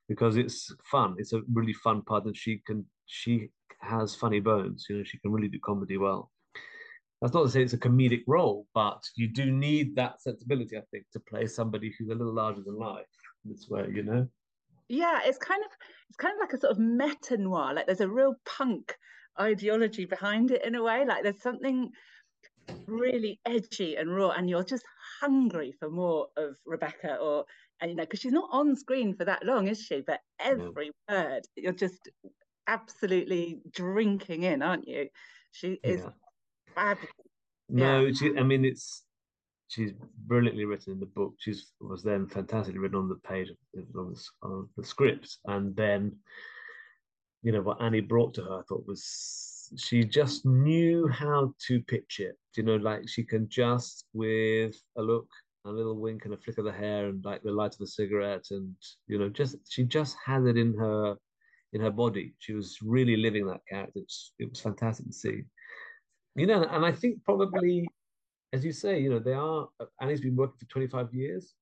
because 0.07 0.38
it's 0.38 0.73
fun. 0.83 1.15
It's 1.17 1.33
a 1.33 1.41
really 1.51 1.73
fun 1.73 2.01
part, 2.01 2.25
and 2.25 2.35
she 2.35 2.62
can 2.65 2.85
she 3.05 3.50
has 3.81 4.15
funny 4.15 4.39
bones. 4.39 4.85
You 4.89 4.97
know, 4.97 5.03
she 5.03 5.17
can 5.19 5.31
really 5.31 5.47
do 5.47 5.59
comedy 5.63 5.97
well. 5.97 6.31
That's 7.21 7.33
not 7.33 7.43
to 7.43 7.50
say 7.50 7.63
it's 7.63 7.73
a 7.73 7.77
comedic 7.77 8.23
role, 8.27 8.67
but 8.73 9.01
you 9.15 9.29
do 9.29 9.50
need 9.50 9.95
that 9.95 10.21
sensibility, 10.21 10.77
I 10.77 10.81
think, 10.91 11.05
to 11.13 11.21
play 11.21 11.47
somebody 11.47 11.93
who's 11.97 12.09
a 12.09 12.15
little 12.15 12.33
larger 12.33 12.62
than 12.65 12.77
life. 12.77 13.05
This 13.45 13.67
way, 13.69 13.88
you 13.93 14.03
know. 14.03 14.27
Yeah, 14.89 15.21
it's 15.23 15.38
kind 15.38 15.63
of 15.63 15.71
it's 16.09 16.17
kind 16.17 16.33
of 16.35 16.41
like 16.41 16.53
a 16.53 16.59
sort 16.59 16.71
of 16.71 16.79
meta 16.79 17.38
noir. 17.38 17.73
Like 17.73 17.85
there's 17.85 18.01
a 18.01 18.09
real 18.09 18.35
punk 18.45 18.95
ideology 19.39 20.05
behind 20.05 20.51
it 20.51 20.65
in 20.65 20.75
a 20.75 20.83
way. 20.83 21.05
Like 21.05 21.23
there's 21.23 21.41
something 21.41 21.91
really 22.88 23.39
edgy 23.45 23.95
and 23.95 24.13
raw, 24.13 24.29
and 24.31 24.50
you're 24.50 24.63
just 24.63 24.85
hungry 25.21 25.73
for 25.79 25.89
more 25.89 26.27
of 26.38 26.57
Rebecca 26.65 27.15
or 27.15 27.45
and 27.83 27.91
you 27.91 27.97
know 27.97 28.03
because 28.03 28.21
she's 28.21 28.31
not 28.31 28.49
on 28.51 28.75
screen 28.77 29.13
for 29.13 29.25
that 29.25 29.45
long, 29.45 29.67
is 29.67 29.81
she? 29.81 30.01
But 30.01 30.21
every 30.39 30.91
no. 31.09 31.15
word 31.15 31.41
you're 31.55 31.73
just 31.73 32.09
absolutely 32.67 33.59
drinking 33.71 34.43
in, 34.43 34.61
aren't 34.61 34.87
you? 34.87 35.09
She 35.51 35.79
is 35.83 36.01
yeah. 36.01 36.09
fabulous. 36.73 37.11
No, 37.67 38.05
yeah. 38.05 38.13
she, 38.13 38.37
I 38.37 38.43
mean 38.43 38.63
it's 38.63 39.03
she's 39.67 39.91
brilliantly 40.25 40.63
written 40.63 40.93
in 40.93 40.99
the 41.01 41.05
book. 41.07 41.33
She's 41.39 41.73
was 41.81 42.03
then 42.03 42.25
fantastically 42.25 42.79
written 42.79 42.97
on 42.97 43.09
the 43.09 43.15
page 43.15 43.49
of, 43.49 43.57
the, 43.73 44.15
of 44.43 44.69
the 44.77 44.85
script, 44.85 45.37
and 45.45 45.75
then 45.75 46.15
you 47.41 47.51
know 47.51 47.61
what 47.61 47.81
Annie 47.81 47.99
brought 47.99 48.33
to 48.35 48.43
her, 48.43 48.59
I 48.59 48.61
thought 48.69 48.87
was 48.87 49.69
she 49.77 50.05
just 50.05 50.45
knew 50.45 51.07
how 51.09 51.53
to 51.67 51.81
pitch 51.81 52.19
it. 52.19 52.37
You 52.55 52.63
know, 52.63 52.77
like 52.77 53.09
she 53.09 53.23
can 53.23 53.49
just 53.49 54.05
with 54.13 54.81
a 54.97 55.01
look, 55.01 55.27
a 55.65 55.70
little 55.70 56.00
wink, 56.00 56.25
and 56.25 56.34
a 56.34 56.38
flick 56.38 56.58
of 56.58 56.65
the 56.65 56.72
hair, 56.72 57.08
and 57.08 57.24
like 57.24 57.41
the 57.43 57.51
light 57.51 57.74
of 57.74 57.79
the 57.79 57.88
cigarette, 57.88 58.46
and 58.51 58.75
you 59.08 59.17
know, 59.17 59.29
just 59.29 59.55
she 59.70 59.84
just 59.84 60.15
had 60.25 60.43
it 60.43 60.58
in 60.58 60.74
her 60.77 61.15
in 61.74 61.82
her 61.82 61.91
body. 61.91 62.34
She 62.39 62.53
was 62.53 62.77
really 62.82 63.17
living 63.17 63.46
that 63.48 63.62
character. 63.70 64.00
It's, 64.00 64.34
it 64.39 64.50
was 64.50 64.62
fantastic 64.62 65.08
to 65.08 65.13
see. 65.13 65.41
You 66.36 66.48
know, 66.48 66.63
and 66.63 66.86
I 66.86 66.91
think 66.91 67.24
probably, 67.24 67.88
as 68.53 68.63
you 68.63 68.72
say, 68.72 69.00
you 69.00 69.10
know, 69.10 69.20
they 69.20 69.34
are. 69.34 69.67
Annie's 70.01 70.22
been 70.22 70.36
working 70.36 70.58
for 70.60 70.65
25 70.65 71.13
years 71.13 71.53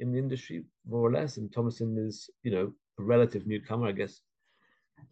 in 0.00 0.12
the 0.12 0.18
industry, 0.18 0.64
more 0.88 1.08
or 1.08 1.12
less, 1.12 1.36
and 1.36 1.50
Thomasin 1.50 1.98
is, 1.98 2.30
you 2.42 2.50
know, 2.50 2.72
a 2.98 3.02
relative 3.02 3.46
newcomer, 3.46 3.88
I 3.88 3.92
guess. 3.92 4.20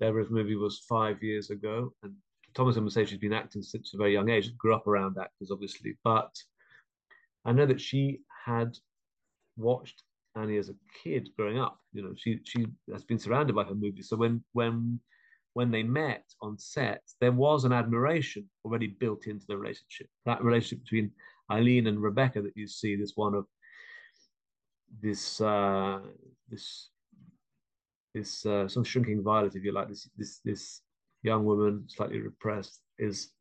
Debra's 0.00 0.31
movie 0.31 0.57
was 0.57 0.81
five 0.88 1.23
years 1.23 1.50
ago, 1.50 1.93
and 2.02 2.14
Thomasin 2.55 2.83
would 2.83 2.93
say 2.93 3.05
she's 3.05 3.19
been 3.19 3.33
acting 3.33 3.62
since 3.62 3.95
a 3.95 3.97
very 3.97 4.12
young 4.12 4.31
age, 4.31 4.57
grew 4.57 4.75
up 4.75 4.87
around 4.87 5.17
actors, 5.21 5.50
obviously. 5.50 5.97
But 6.05 6.35
I 7.45 7.52
know 7.52 7.67
that 7.67 7.81
she 7.81 8.21
had 8.49 8.71
watched 9.57 10.02
Annie 10.35 10.57
as 10.57 10.71
a 10.71 10.81
kid 11.02 11.31
growing 11.37 11.59
up. 11.59 11.78
You 11.93 12.02
know, 12.02 12.14
she 12.17 12.40
she 12.45 12.67
has 12.93 13.05
been 13.05 13.19
surrounded 13.19 13.55
by 13.55 13.64
her 13.64 13.75
movies. 13.75 14.09
So 14.09 14.17
when 14.17 14.35
when 14.52 15.00
when 15.59 15.71
they 15.71 15.83
met 15.83 16.25
on 16.40 16.59
set, 16.59 17.02
there 17.21 17.33
was 17.33 17.64
an 17.64 17.73
admiration 17.73 18.49
already 18.64 18.88
built 19.02 19.26
into 19.26 19.47
the 19.49 19.57
relationship. 19.57 20.09
That 20.25 20.43
relationship 20.43 20.85
between 20.85 21.11
Eileen 21.50 21.87
and 21.87 22.00
Rebecca 22.00 22.43
that 22.43 22.57
you 22.57 22.67
see, 22.67 22.97
this 22.97 23.12
one 23.17 23.35
of 23.35 23.47
this 25.02 25.40
uh, 25.40 26.00
this 26.49 26.90
this 28.14 28.47
uh, 28.47 28.69
some 28.69 28.85
shrinking 28.85 29.23
violet, 29.23 29.57
if 29.57 29.64
you 29.64 29.73
like, 29.73 29.88
this 29.88 30.09
this 30.17 30.40
this 30.45 30.83
young 31.23 31.45
woman, 31.45 31.85
slightly 31.88 32.21
repressed, 32.21 32.81
is 32.99 33.33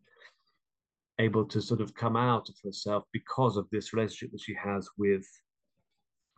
able 1.20 1.46
to 1.46 1.62
sort 1.62 1.82
of 1.82 1.96
come 1.96 2.16
out 2.16 2.50
of 2.50 2.56
herself 2.64 3.04
because 3.12 3.58
of 3.58 3.68
this 3.72 3.94
relationship 3.94 4.32
that 4.32 4.42
she 4.42 4.54
has 4.54 4.88
with 4.98 5.26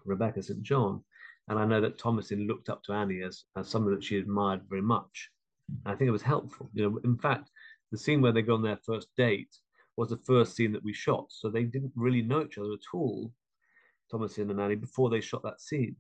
Rebecca 0.06 0.42
St. 0.42 0.62
John. 0.62 1.04
And 1.48 1.60
I 1.60 1.66
know 1.66 1.82
that 1.82 1.98
Thomasin 1.98 2.48
looked 2.48 2.70
up 2.70 2.84
to 2.84 2.94
Annie 2.94 3.22
as, 3.24 3.46
as 3.58 3.68
someone 3.68 3.94
that 3.96 4.04
she 4.04 4.18
admired 4.18 4.62
very 4.70 4.82
much. 4.82 5.30
I 5.86 5.96
think 5.96 6.08
it 6.08 6.12
was 6.12 6.22
helpful. 6.22 6.70
You 6.74 6.84
know, 6.84 7.00
in 7.04 7.18
fact, 7.18 7.50
the 7.92 7.98
scene 7.98 8.22
where 8.22 8.32
they 8.32 8.42
go 8.42 8.56
on 8.56 8.62
their 8.62 8.80
first 8.86 9.08
date 9.18 9.56
was 9.98 10.10
the 10.10 10.18
first 10.18 10.56
scene 10.56 10.72
that 10.72 10.84
we 10.84 10.94
shot. 10.94 11.26
So 11.30 11.50
they 11.50 11.64
didn't 11.64 11.92
really 11.96 12.22
know 12.22 12.44
each 12.44 12.58
other 12.58 12.74
at 12.74 12.94
all, 12.94 13.32
Thomasin 14.12 14.50
and 14.50 14.62
Annie, 14.62 14.76
before 14.76 15.10
they 15.10 15.22
shot 15.22 15.44
that 15.44 15.62
scene. 15.62 15.96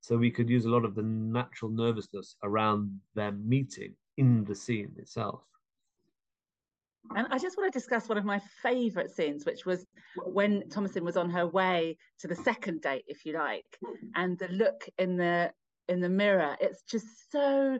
So 0.00 0.16
we 0.16 0.30
could 0.30 0.50
use 0.50 0.64
a 0.64 0.70
lot 0.70 0.84
of 0.84 0.94
the 0.94 1.02
natural 1.02 1.70
nervousness 1.70 2.36
around 2.42 3.00
their 3.14 3.32
meeting 3.32 3.94
in 4.16 4.44
the 4.44 4.54
scene 4.54 4.92
itself. 4.98 5.42
And 7.14 7.26
I 7.30 7.38
just 7.38 7.56
want 7.56 7.72
to 7.72 7.78
discuss 7.78 8.08
one 8.08 8.18
of 8.18 8.24
my 8.24 8.40
favourite 8.62 9.10
scenes, 9.10 9.44
which 9.44 9.66
was 9.66 9.84
when 10.24 10.62
Thomasin 10.68 11.02
was 11.02 11.16
on 11.16 11.30
her 11.30 11.46
way 11.46 11.96
to 12.20 12.28
the 12.28 12.36
second 12.36 12.80
date, 12.80 13.04
if 13.06 13.26
you 13.26 13.34
like, 13.34 13.66
and 14.14 14.38
the 14.38 14.48
look 14.48 14.88
in 14.98 15.16
the 15.16 15.52
in 15.88 16.00
the 16.00 16.08
mirror. 16.08 16.56
It's 16.60 16.82
just 16.82 17.30
so 17.30 17.78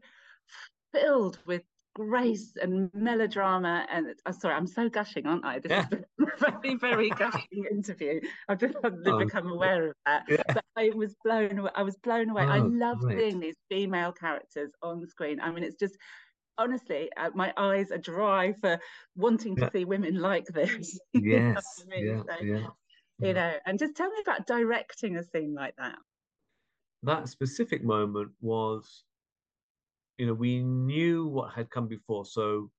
filled 0.93 1.39
with 1.47 1.63
grace 1.95 2.53
and 2.61 2.91
melodrama. 2.95 3.87
And 3.91 4.15
uh, 4.27 4.33
sorry, 4.33 4.55
I'm 4.55 4.67
so 4.67 4.89
gushing, 4.89 5.27
aren't 5.27 5.45
I? 5.45 5.59
This 5.59 5.71
yeah. 5.71 5.87
is 5.93 6.05
a 6.47 6.51
very, 6.51 6.77
very 6.77 7.11
gushing 7.11 7.65
interview. 7.71 8.21
I've 8.49 8.59
just 8.59 8.77
oh, 8.85 9.19
become 9.19 9.49
aware 9.49 9.91
of 9.91 9.95
that. 10.07 10.25
Yeah. 10.29 10.43
But 10.49 10.65
I 10.77 10.91
was 10.95 11.15
blown 11.25 11.59
away. 11.59 11.71
I 11.75 11.83
was 11.83 11.97
blown 11.97 12.31
away. 12.31 12.45
Oh, 12.45 12.49
I 12.49 12.59
love 12.59 13.01
great. 13.01 13.19
seeing 13.19 13.41
these 13.41 13.57
female 13.71 14.13
characters 14.13 14.71
on 14.83 15.07
screen. 15.07 15.41
I 15.41 15.51
mean, 15.51 15.65
it's 15.65 15.79
just 15.79 15.97
honestly, 16.59 17.11
uh, 17.17 17.31
my 17.35 17.53
eyes 17.57 17.91
are 17.91 17.99
dry 17.99 18.53
for 18.61 18.79
wanting 19.17 19.57
to 19.57 19.63
yeah. 19.63 19.71
see 19.73 19.85
women 19.85 20.21
like 20.21 20.47
this. 20.47 20.99
Yes. 21.15 21.65
I 21.81 21.91
mean? 21.91 22.07
yeah, 22.07 22.23
so, 22.23 22.45
yeah. 22.45 22.67
You 23.19 23.35
know, 23.35 23.53
and 23.67 23.79
just 23.79 23.95
tell 23.95 24.09
me 24.09 24.17
about 24.23 24.47
directing 24.47 25.17
a 25.17 25.23
scene 25.23 25.55
like 25.55 25.77
that. 25.77 25.97
That 27.05 27.29
specific 27.29 27.85
moment 27.85 28.31
was 28.41 29.05
you 30.19 30.27
know, 30.27 30.35
we 30.35 30.61
knew 30.61 31.27
what 31.27 31.53
had 31.53 31.71
come 31.71 31.89
before. 31.89 32.25
So, 32.25 32.71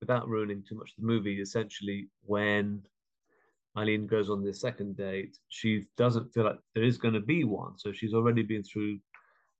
without 0.00 0.28
ruining 0.28 0.62
too 0.66 0.76
much 0.76 0.90
of 0.90 1.02
the 1.02 1.06
movie, 1.06 1.40
essentially, 1.40 2.08
when 2.24 2.82
Eileen 3.76 4.06
goes 4.06 4.30
on 4.30 4.42
the 4.42 4.54
second 4.54 4.96
date, 4.96 5.36
she 5.48 5.84
doesn't 5.96 6.32
feel 6.32 6.44
like 6.44 6.58
there 6.74 6.84
is 6.84 6.96
going 6.96 7.14
to 7.14 7.20
be 7.20 7.44
one. 7.44 7.76
So 7.76 7.92
she's 7.92 8.14
already 8.14 8.42
been 8.42 8.62
through 8.62 8.98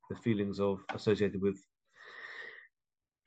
the 0.08 0.16
feelings 0.16 0.60
of 0.60 0.80
associated 0.94 1.40
with 1.40 1.58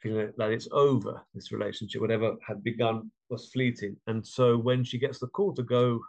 feeling 0.01 0.31
that 0.37 0.51
it's 0.51 0.67
over, 0.71 1.21
this 1.33 1.51
relationship, 1.51 2.01
whatever 2.01 2.35
had 2.45 2.63
begun 2.63 3.11
was 3.29 3.49
fleeting. 3.49 3.95
And 4.07 4.25
so 4.25 4.57
when 4.57 4.83
she 4.83 4.97
gets 4.97 5.19
the 5.19 5.27
call 5.27 5.53
to 5.55 5.63
go 5.63 5.99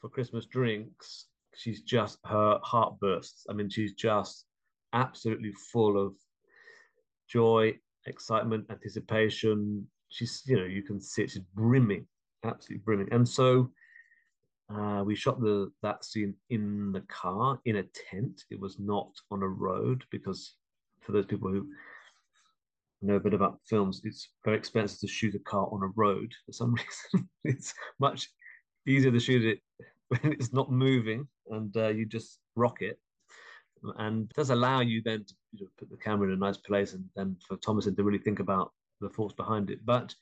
for 0.00 0.08
Christmas 0.08 0.46
drinks, 0.46 1.26
she's 1.54 1.82
just 1.82 2.18
her 2.24 2.58
heart 2.62 2.98
bursts. 3.00 3.46
I 3.48 3.54
mean, 3.54 3.70
she's 3.70 3.94
just 3.94 4.46
absolutely 4.92 5.52
full 5.72 5.98
of 5.98 6.14
joy, 7.28 7.74
excitement, 8.06 8.66
anticipation. 8.70 9.86
She's, 10.08 10.42
you 10.46 10.56
know, 10.56 10.66
you 10.66 10.82
can 10.82 11.00
see 11.00 11.22
it, 11.22 11.30
she's 11.30 11.42
brimming, 11.54 12.06
absolutely 12.44 12.82
brimming. 12.84 13.08
And 13.10 13.28
so 13.28 13.70
uh, 14.72 15.02
we 15.04 15.14
shot 15.14 15.40
the 15.40 15.70
that 15.82 16.04
scene 16.04 16.34
in 16.50 16.92
the 16.92 17.02
car, 17.02 17.58
in 17.64 17.76
a 17.76 17.84
tent. 18.10 18.44
It 18.50 18.60
was 18.60 18.78
not 18.78 19.10
on 19.30 19.42
a 19.42 19.48
road 19.48 20.04
because 20.10 20.54
for 21.00 21.12
those 21.12 21.26
people 21.26 21.50
who 21.50 21.68
know 23.04 23.16
a 23.16 23.20
bit 23.20 23.34
about 23.34 23.60
films, 23.68 24.00
it's 24.04 24.28
very 24.44 24.56
expensive 24.56 25.00
to 25.00 25.08
shoot 25.08 25.34
a 25.34 25.38
car 25.40 25.68
on 25.70 25.82
a 25.82 25.92
road 25.96 26.32
for 26.46 26.52
some 26.52 26.74
reason. 27.12 27.28
it's 27.44 27.72
much 28.00 28.28
easier 28.86 29.10
to 29.10 29.20
shoot 29.20 29.44
it 29.44 29.60
when 30.08 30.32
it's 30.32 30.52
not 30.52 30.70
moving 30.70 31.26
and 31.50 31.76
uh, 31.76 31.88
you 31.88 32.06
just 32.06 32.38
rock 32.56 32.82
it 32.82 32.98
and 33.98 34.28
does 34.30 34.50
allow 34.50 34.80
you 34.80 35.02
then 35.04 35.24
to 35.24 35.34
you 35.52 35.64
know, 35.64 35.70
put 35.78 35.90
the 35.90 35.96
camera 35.96 36.28
in 36.28 36.34
a 36.34 36.36
nice 36.36 36.56
place 36.56 36.94
and 36.94 37.04
then 37.16 37.36
for 37.46 37.56
Thomasin 37.58 37.96
to 37.96 38.02
really 38.02 38.18
think 38.18 38.40
about 38.40 38.72
the 39.00 39.08
thoughts 39.08 39.34
behind 39.34 39.70
it. 39.70 39.84
But 39.84 40.14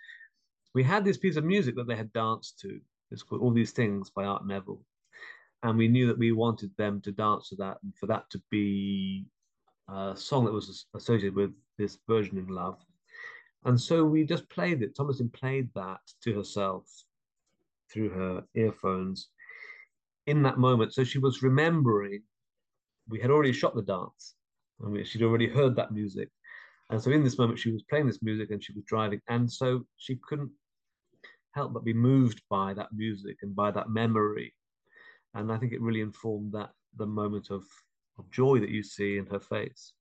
we 0.75 0.83
had 0.83 1.05
this 1.05 1.19
piece 1.19 1.37
of 1.37 1.45
music 1.45 1.77
that 1.77 1.87
they 1.87 1.97
had 1.97 2.13
danced 2.13 2.59
to. 2.61 2.81
It's 3.11 3.23
called 3.23 3.43
All 3.43 3.53
These 3.53 3.73
Things 3.73 4.11
by 4.11 4.25
Art 4.25 4.47
Neville. 4.47 4.83
And 5.63 5.79
we 5.79 5.87
knew 5.87 6.07
that 6.09 6.19
we 6.19 6.33
wanted 6.33 6.71
them 6.77 7.01
to 7.03 7.13
dance 7.13 7.51
to 7.51 7.57
that 7.57 7.77
and 7.83 7.93
for 7.97 8.07
that 8.07 8.29
to 8.31 8.43
be 8.51 9.27
a 9.89 10.15
song 10.17 10.45
that 10.45 10.53
was 10.53 10.87
associated 10.95 11.37
with 11.37 11.53
this 11.79 11.97
burgeoning 12.09 12.49
love. 12.49 12.79
And 13.65 13.81
so 13.81 14.05
we 14.05 14.25
just 14.25 14.49
played 14.49 14.83
it. 14.83 14.97
Thomasin 14.97 15.33
played 15.33 15.69
that 15.75 16.01
to 16.25 16.35
herself 16.35 16.85
through 17.93 18.11
her 18.11 18.45
earphones 18.55 19.29
in 20.27 20.43
that 20.43 20.59
moment. 20.59 20.95
So 20.95 21.05
she 21.05 21.19
was 21.19 21.43
remembering 21.43 22.23
we 23.09 23.21
had 23.21 23.31
already 23.31 23.53
shot 23.53 23.75
the 23.75 23.83
dance. 23.83 24.35
and 24.81 25.07
she'd 25.07 25.23
already 25.23 25.49
heard 25.49 25.77
that 25.77 25.93
music. 25.93 26.29
And 26.91 27.03
so 27.03 27.11
in 27.11 27.25
this 27.25 27.39
moment, 27.39 27.59
she 27.59 27.71
was 27.71 27.83
playing 27.85 28.07
this 28.07 28.23
music 28.23 28.51
and 28.51 28.63
she 28.63 28.73
was 28.73 28.85
driving. 28.85 29.21
And 29.29 29.51
so 29.51 29.87
she 29.97 30.17
couldn't 30.29 30.51
help 31.53 31.73
but 31.73 31.85
be 31.85 31.93
moved 31.93 32.43
by 32.51 32.75
that 32.75 32.89
music 32.93 33.37
and 33.43 33.55
by 33.55 33.71
that 33.71 33.91
memory. 33.91 34.55
And 35.35 35.53
I 35.53 35.59
think 35.59 35.73
it 35.73 35.81
really 35.81 36.01
informed 36.01 36.53
that 36.53 36.71
the 36.97 37.07
moment 37.07 37.51
of, 37.51 37.65
of 38.19 38.31
joy 38.31 38.59
that 38.61 38.71
you 38.71 38.83
see 38.83 39.19
in 39.19 39.27
her 39.27 39.41
face. 39.41 39.93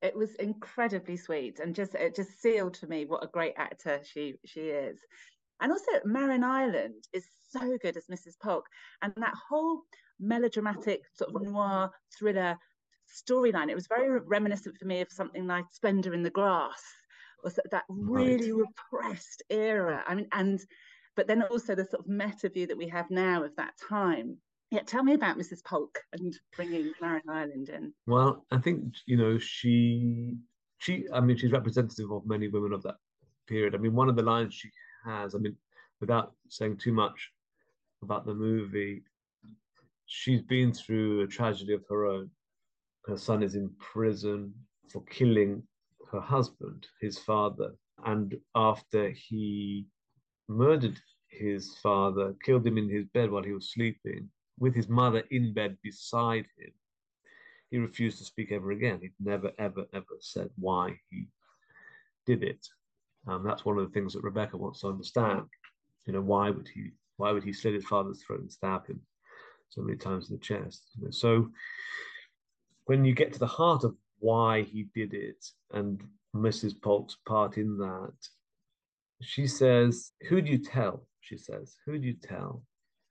It 0.00 0.16
was 0.16 0.34
incredibly 0.36 1.16
sweet 1.16 1.58
and 1.58 1.74
just 1.74 1.94
it 1.94 2.14
just 2.14 2.40
sealed 2.40 2.76
for 2.76 2.86
me 2.86 3.04
what 3.04 3.24
a 3.24 3.28
great 3.28 3.54
actor 3.56 4.00
she 4.04 4.34
she 4.44 4.60
is. 4.60 4.98
And 5.60 5.72
also 5.72 5.90
Marin 6.04 6.44
Ireland 6.44 7.04
is 7.12 7.26
so 7.50 7.76
good 7.82 7.96
as 7.96 8.06
Mrs. 8.06 8.38
Polk. 8.40 8.66
And 9.02 9.12
that 9.16 9.34
whole 9.48 9.82
melodramatic 10.20 11.02
sort 11.14 11.34
of 11.34 11.42
noir 11.42 11.90
thriller 12.16 12.56
storyline. 13.08 13.70
It 13.70 13.74
was 13.74 13.86
very 13.86 14.20
reminiscent 14.20 14.76
for 14.76 14.86
me 14.86 15.00
of 15.00 15.10
something 15.10 15.46
like 15.46 15.64
Splendor 15.70 16.14
in 16.14 16.22
the 16.22 16.30
Grass, 16.30 16.82
or 17.42 17.52
that 17.70 17.84
really 17.88 18.52
right. 18.52 18.66
repressed 18.92 19.42
era. 19.50 20.02
I 20.06 20.14
mean, 20.14 20.28
and 20.32 20.60
but 21.16 21.26
then 21.26 21.42
also 21.42 21.74
the 21.74 21.84
sort 21.84 22.00
of 22.00 22.08
meta 22.08 22.48
view 22.48 22.66
that 22.66 22.76
we 22.78 22.88
have 22.88 23.10
now 23.10 23.42
of 23.42 23.56
that 23.56 23.74
time. 23.88 24.38
Yeah, 24.70 24.82
tell 24.82 25.02
me 25.02 25.14
about 25.14 25.38
Mrs. 25.38 25.64
Polk 25.64 25.98
and 26.12 26.36
bringing 26.54 26.92
Marin 27.00 27.22
Ireland 27.28 27.70
in. 27.70 27.92
Well, 28.06 28.44
I 28.50 28.58
think 28.58 28.94
you 29.06 29.16
know 29.16 29.38
she 29.38 30.36
she 30.78 31.06
I 31.12 31.20
mean 31.20 31.36
she's 31.36 31.52
representative 31.52 32.10
of 32.10 32.26
many 32.26 32.48
women 32.48 32.72
of 32.72 32.82
that 32.82 32.96
period. 33.46 33.74
I 33.74 33.78
mean, 33.78 33.94
one 33.94 34.08
of 34.08 34.16
the 34.16 34.22
lines 34.22 34.54
she 34.54 34.70
has, 35.04 35.34
I 35.34 35.38
mean, 35.38 35.56
without 36.00 36.34
saying 36.48 36.76
too 36.76 36.92
much 36.92 37.30
about 38.02 38.26
the 38.26 38.34
movie, 38.34 39.02
she's 40.06 40.42
been 40.42 40.72
through 40.72 41.22
a 41.22 41.26
tragedy 41.26 41.72
of 41.72 41.84
her 41.88 42.04
own. 42.06 42.30
Her 43.06 43.16
son 43.16 43.42
is 43.42 43.54
in 43.54 43.70
prison 43.78 44.52
for 44.90 45.02
killing 45.04 45.62
her 46.12 46.20
husband, 46.20 46.86
his 47.00 47.18
father. 47.18 47.74
And 48.04 48.36
after 48.54 49.10
he 49.10 49.86
murdered 50.48 51.00
his 51.28 51.76
father, 51.82 52.34
killed 52.44 52.66
him 52.66 52.78
in 52.78 52.88
his 52.88 53.06
bed 53.06 53.30
while 53.30 53.42
he 53.42 53.52
was 53.52 53.72
sleeping, 53.72 54.28
with 54.58 54.74
his 54.74 54.88
mother 54.88 55.22
in 55.30 55.52
bed 55.52 55.76
beside 55.82 56.46
him, 56.58 56.72
he 57.70 57.78
refused 57.78 58.18
to 58.18 58.24
speak 58.24 58.52
ever 58.52 58.70
again. 58.70 58.98
He'd 59.00 59.12
never, 59.20 59.52
ever, 59.58 59.84
ever 59.92 60.16
said 60.20 60.50
why 60.56 60.98
he 61.10 61.28
did 62.26 62.42
it. 62.42 62.66
Um, 63.26 63.44
that's 63.44 63.64
one 63.64 63.78
of 63.78 63.86
the 63.86 63.92
things 63.92 64.14
that 64.14 64.22
Rebecca 64.22 64.56
wants 64.56 64.80
to 64.80 64.88
understand. 64.88 65.44
You 66.06 66.14
know, 66.14 66.22
why 66.22 66.50
would 66.50 66.68
he? 66.68 66.92
Why 67.16 67.32
would 67.32 67.44
he 67.44 67.52
slit 67.52 67.74
his 67.74 67.84
father's 67.84 68.22
throat 68.22 68.40
and 68.40 68.52
stab 68.52 68.86
him 68.86 69.00
so 69.70 69.82
many 69.82 69.98
times 69.98 70.30
in 70.30 70.36
the 70.36 70.40
chest? 70.40 70.84
You 70.96 71.04
know, 71.04 71.10
so 71.10 71.50
when 72.84 73.04
you 73.04 73.12
get 73.12 73.32
to 73.32 73.38
the 73.38 73.46
heart 73.46 73.84
of 73.84 73.94
why 74.20 74.62
he 74.62 74.86
did 74.94 75.12
it 75.14 75.44
and 75.72 76.02
Mrs. 76.34 76.80
Polk's 76.80 77.16
part 77.26 77.58
in 77.58 77.76
that, 77.78 78.14
she 79.20 79.46
says, 79.46 80.12
"Who 80.28 80.40
do 80.40 80.50
you 80.50 80.58
tell?" 80.58 81.06
She 81.20 81.36
says, 81.36 81.76
"Who 81.84 81.98
do 81.98 82.06
you 82.06 82.14
tell?" 82.14 82.64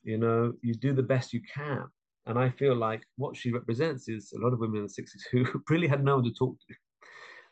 You 0.08 0.18
know, 0.18 0.54
you 0.62 0.74
do 0.74 0.94
the 0.94 1.04
best 1.04 1.34
you 1.34 1.42
can. 1.54 1.84
And 2.28 2.40
I 2.40 2.50
feel 2.50 2.76
like 2.76 3.04
what 3.18 3.36
she 3.36 3.52
represents 3.52 4.08
is 4.08 4.32
a 4.32 4.42
lot 4.42 4.54
of 4.54 4.60
women 4.60 4.78
in 4.78 4.84
the 4.84 5.02
60s 5.04 5.22
who 5.30 5.62
really 5.70 5.88
had 5.88 6.02
no 6.02 6.16
one 6.16 6.24
to 6.24 6.34
talk 6.34 6.56
to 6.60 6.76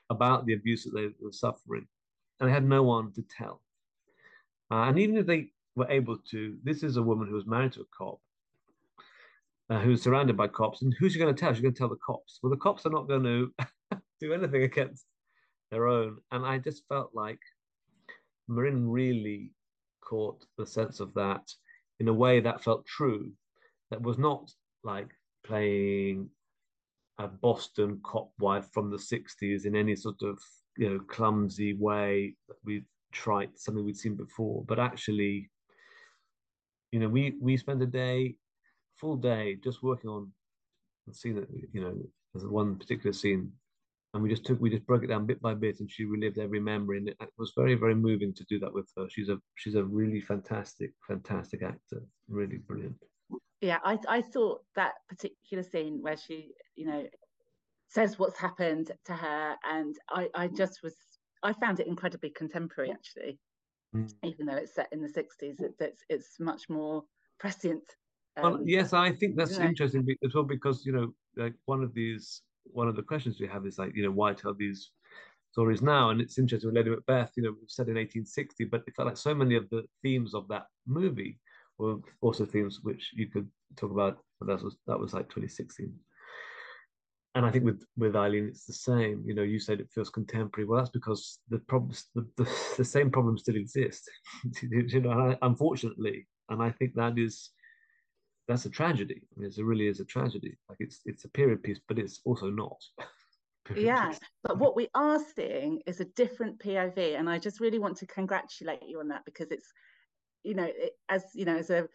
about 0.10 0.46
the 0.46 0.54
abuse 0.54 0.86
that 0.86 0.94
they 0.96 1.08
were 1.20 1.34
suffering 1.34 1.86
and 2.40 2.48
they 2.48 2.54
had 2.54 2.64
no 2.64 2.82
one 2.82 3.12
to 3.14 3.24
tell. 3.38 3.62
Uh, 4.72 4.84
and 4.84 4.98
even 4.98 5.18
if 5.18 5.26
they 5.26 5.50
were 5.76 5.92
able 5.92 6.18
to, 6.32 6.58
this 6.64 6.82
is 6.82 6.96
a 6.96 7.04
woman 7.04 7.28
who 7.28 7.36
was 7.36 7.46
married 7.46 7.74
to 7.74 7.82
a 7.82 7.86
cop, 7.98 8.20
uh, 9.70 9.80
who's 9.80 10.02
surrounded 10.02 10.38
by 10.38 10.48
cops, 10.48 10.82
and 10.82 10.96
who's 10.98 11.12
she 11.12 11.20
going 11.20 11.34
to 11.34 11.40
tell? 11.40 11.54
She's 11.54 11.62
going 11.62 11.74
to 11.74 11.78
tell 11.78 11.90
the 11.90 11.98
cops. 12.06 12.40
Well, 12.42 12.52
the 12.52 12.58
cops 12.58 12.86
are 12.86 12.90
not 12.90 13.10
going 13.10 13.24
to 13.24 13.54
do 14.22 14.34
anything 14.34 14.64
against 14.64 15.06
their 15.72 15.88
own. 15.88 16.20
And 16.32 16.46
I 16.46 16.60
just 16.60 16.84
felt 16.88 17.12
like 17.14 17.40
Marin 18.48 18.90
really 18.90 19.52
caught 20.02 20.46
the 20.58 20.66
sense 20.66 21.02
of 21.02 21.14
that 21.16 21.52
in 22.00 22.08
a 22.08 22.14
way 22.14 22.40
that 22.40 22.64
felt 22.64 22.86
true, 22.86 23.32
that 23.92 24.02
was 24.02 24.18
not 24.18 24.52
like 24.84 25.10
playing 25.46 26.30
a 27.18 27.28
Boston 27.28 28.00
cop 28.04 28.32
wife 28.40 28.68
from 28.74 28.90
the 28.90 28.98
60s 28.98 29.66
in 29.66 29.76
any 29.76 29.96
sort 29.96 30.22
of 30.22 30.40
you 30.78 30.90
know 30.90 31.00
clumsy 31.08 31.74
way 31.74 32.36
that 32.48 32.58
we've 32.66 32.86
tried 33.12 33.50
something 33.56 33.86
we'd 33.86 33.98
seen 33.98 34.16
before. 34.16 34.64
But 34.68 34.80
actually 34.80 35.50
you 36.92 37.00
know 37.00 37.08
we 37.10 37.36
we 37.40 37.58
spent 37.58 37.82
a 37.82 37.88
day 37.88 38.36
full 38.96 39.16
day 39.16 39.58
just 39.64 39.84
working 39.84 40.10
on 40.10 40.32
the 41.08 41.14
scene 41.14 41.36
that 41.36 41.50
you 41.72 41.82
know 41.82 41.96
there's 42.34 42.48
one 42.48 42.76
particular 42.76 43.14
scene 43.14 43.52
and 44.16 44.24
we 44.24 44.30
just 44.30 44.46
took 44.46 44.60
we 44.62 44.70
just 44.70 44.88
broke 44.88 45.04
it 45.04 45.08
down 45.08 45.26
bit 45.26 45.42
by 45.42 45.54
bit 45.54 45.82
and 45.82 45.92
she 45.92 46.06
relived 46.06 46.40
every 46.40 46.60
memory 46.60 46.98
and 46.98 47.10
it, 47.10 47.18
it 47.20 47.30
was 47.38 47.52
very 47.56 47.76
very 47.76 47.94
moving 47.94 48.34
to 48.34 48.46
do 48.46 48.58
that 48.58 48.74
with 48.74 48.90
her. 48.98 49.08
She's 49.10 49.28
a 49.28 49.38
she's 49.56 49.76
a 49.76 49.84
really 49.84 50.22
fantastic 50.22 50.94
fantastic 51.06 51.62
actor 51.62 52.02
really 52.30 52.58
brilliant. 52.58 52.96
Yeah 53.60 53.80
i 53.84 54.00
i 54.08 54.22
thought 54.22 54.62
that 54.76 54.94
particular 55.10 55.64
scene 55.64 56.00
where 56.02 56.16
she 56.16 56.54
you 56.76 56.86
know 56.86 57.06
says 57.90 58.18
what's 58.18 58.40
happened 58.40 58.92
to 59.06 59.14
her 59.14 59.56
and 59.70 59.96
i 60.10 60.30
i 60.34 60.48
just 60.48 60.80
was 60.82 60.96
i 61.44 61.52
found 61.52 61.80
it 61.80 61.88
incredibly 61.88 62.30
contemporary 62.30 62.92
actually. 62.92 63.38
Mm. 63.94 64.12
even 64.24 64.46
though 64.46 64.56
it's 64.56 64.76
set 64.76 64.88
in 64.92 65.02
the 65.02 65.08
60s 65.08 65.62
it, 65.62 65.74
it's 65.80 66.04
it's 66.10 66.40
much 66.40 66.70
more 66.70 67.04
prescient 67.40 67.84
um, 68.38 68.44
well 68.44 68.60
yes 68.66 68.94
i 68.94 69.12
think 69.12 69.36
that's 69.38 69.58
interesting 69.58 70.06
as 70.26 70.34
well 70.34 70.44
because 70.44 70.86
you 70.86 70.92
know 70.92 71.14
like 71.38 71.54
one 71.66 71.84
of 71.84 71.94
these 71.94 72.42
one 72.66 72.88
of 72.88 72.96
the 72.96 73.04
questions 73.04 73.40
we 73.40 73.48
have 73.48 73.66
is 73.66 73.78
like 73.78 73.96
you 73.96 74.04
know 74.04 74.12
why 74.12 74.34
tell 74.34 74.54
these 74.54 74.92
stories 75.52 75.82
now 75.82 76.10
and 76.10 76.20
it's 76.20 76.38
interesting 76.38 76.68
with 76.68 76.76
lady 76.76 76.90
macbeth 76.90 77.32
you 77.36 77.44
know 77.44 77.52
we've 77.52 77.70
said 77.70 77.88
in 77.88 77.96
1860 77.96 78.66
but 78.66 78.84
it 78.88 78.96
felt 78.96 79.08
like 79.08 79.18
so 79.18 79.34
many 79.34 79.56
of 79.56 79.70
the 79.70 79.84
themes 80.02 80.34
of 80.34 80.48
that 80.48 80.66
movie 80.86 81.40
were 81.78 81.98
also 82.22 82.46
themes 82.46 82.80
which 82.84 83.12
you 83.14 83.28
could 83.28 83.48
talk 83.78 83.92
about 83.92 84.18
but 84.40 84.48
that 84.48 84.64
was 84.64 84.76
that 84.88 85.00
was 85.00 85.14
like 85.14 85.28
2016 85.30 85.94
and 87.36 87.46
I 87.46 87.52
think 87.52 87.66
with 87.66 87.84
with 87.98 88.16
Eileen, 88.16 88.48
it's 88.48 88.66
the 88.66 88.72
same. 88.72 89.22
You 89.26 89.36
know, 89.36 89.44
you 89.44 89.60
said 89.60 89.82
it 89.82 89.92
feels 89.94 90.10
contemporary. 90.10 90.66
Well, 90.66 90.80
that's 90.80 90.90
because 90.90 91.40
the 91.50 91.60
problems, 91.60 92.06
the, 92.16 92.26
the, 92.38 92.50
the 92.78 92.86
same 92.86 93.12
problems 93.12 93.42
still 93.42 93.58
exist. 93.58 94.10
you 94.62 95.02
know, 95.02 95.36
unfortunately, 95.42 96.28
and 96.50 96.64
I 96.64 96.72
think 96.72 96.96
that 96.96 97.20
is 97.20 97.50
that's 98.48 98.66
a 98.66 98.70
tragedy. 98.70 99.22
I 99.36 99.40
mean, 99.40 99.50
it 99.50 99.64
really 99.64 99.88
is 99.88 100.00
a 100.00 100.06
tragedy. 100.06 100.58
Like 100.70 100.78
it's 100.80 101.02
it's 101.06 101.26
a 101.26 101.30
period 101.30 101.64
piece, 101.64 101.80
but 101.88 102.00
it's 102.00 102.22
also 102.26 102.50
not. 102.50 102.82
yeah, 103.76 104.14
but 104.44 104.60
what 104.60 104.76
we 104.76 104.88
are 104.94 105.20
seeing 105.36 105.82
is 105.86 106.00
a 106.00 106.06
different 106.06 106.60
POV, 106.60 107.18
and 107.18 107.30
I 107.30 107.40
just 107.40 107.60
really 107.60 107.80
want 107.80 107.98
to 107.98 108.08
congratulate 108.08 108.84
you 108.88 109.00
on 109.00 109.08
that 109.10 109.26
because 109.26 109.52
it's, 109.52 109.72
you 110.44 110.54
know, 110.54 110.66
it, 110.68 110.94
as 111.10 111.24
you 111.34 111.46
know, 111.46 111.58
as 111.58 111.70
a 111.70 111.88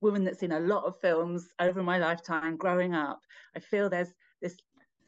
woman 0.00 0.24
that's 0.24 0.40
seen 0.40 0.52
a 0.52 0.60
lot 0.60 0.84
of 0.84 1.00
films 1.00 1.48
over 1.60 1.82
my 1.82 1.98
lifetime 1.98 2.56
growing 2.56 2.94
up, 2.94 3.20
I 3.54 3.60
feel 3.60 3.88
there's 3.88 4.12
this 4.40 4.56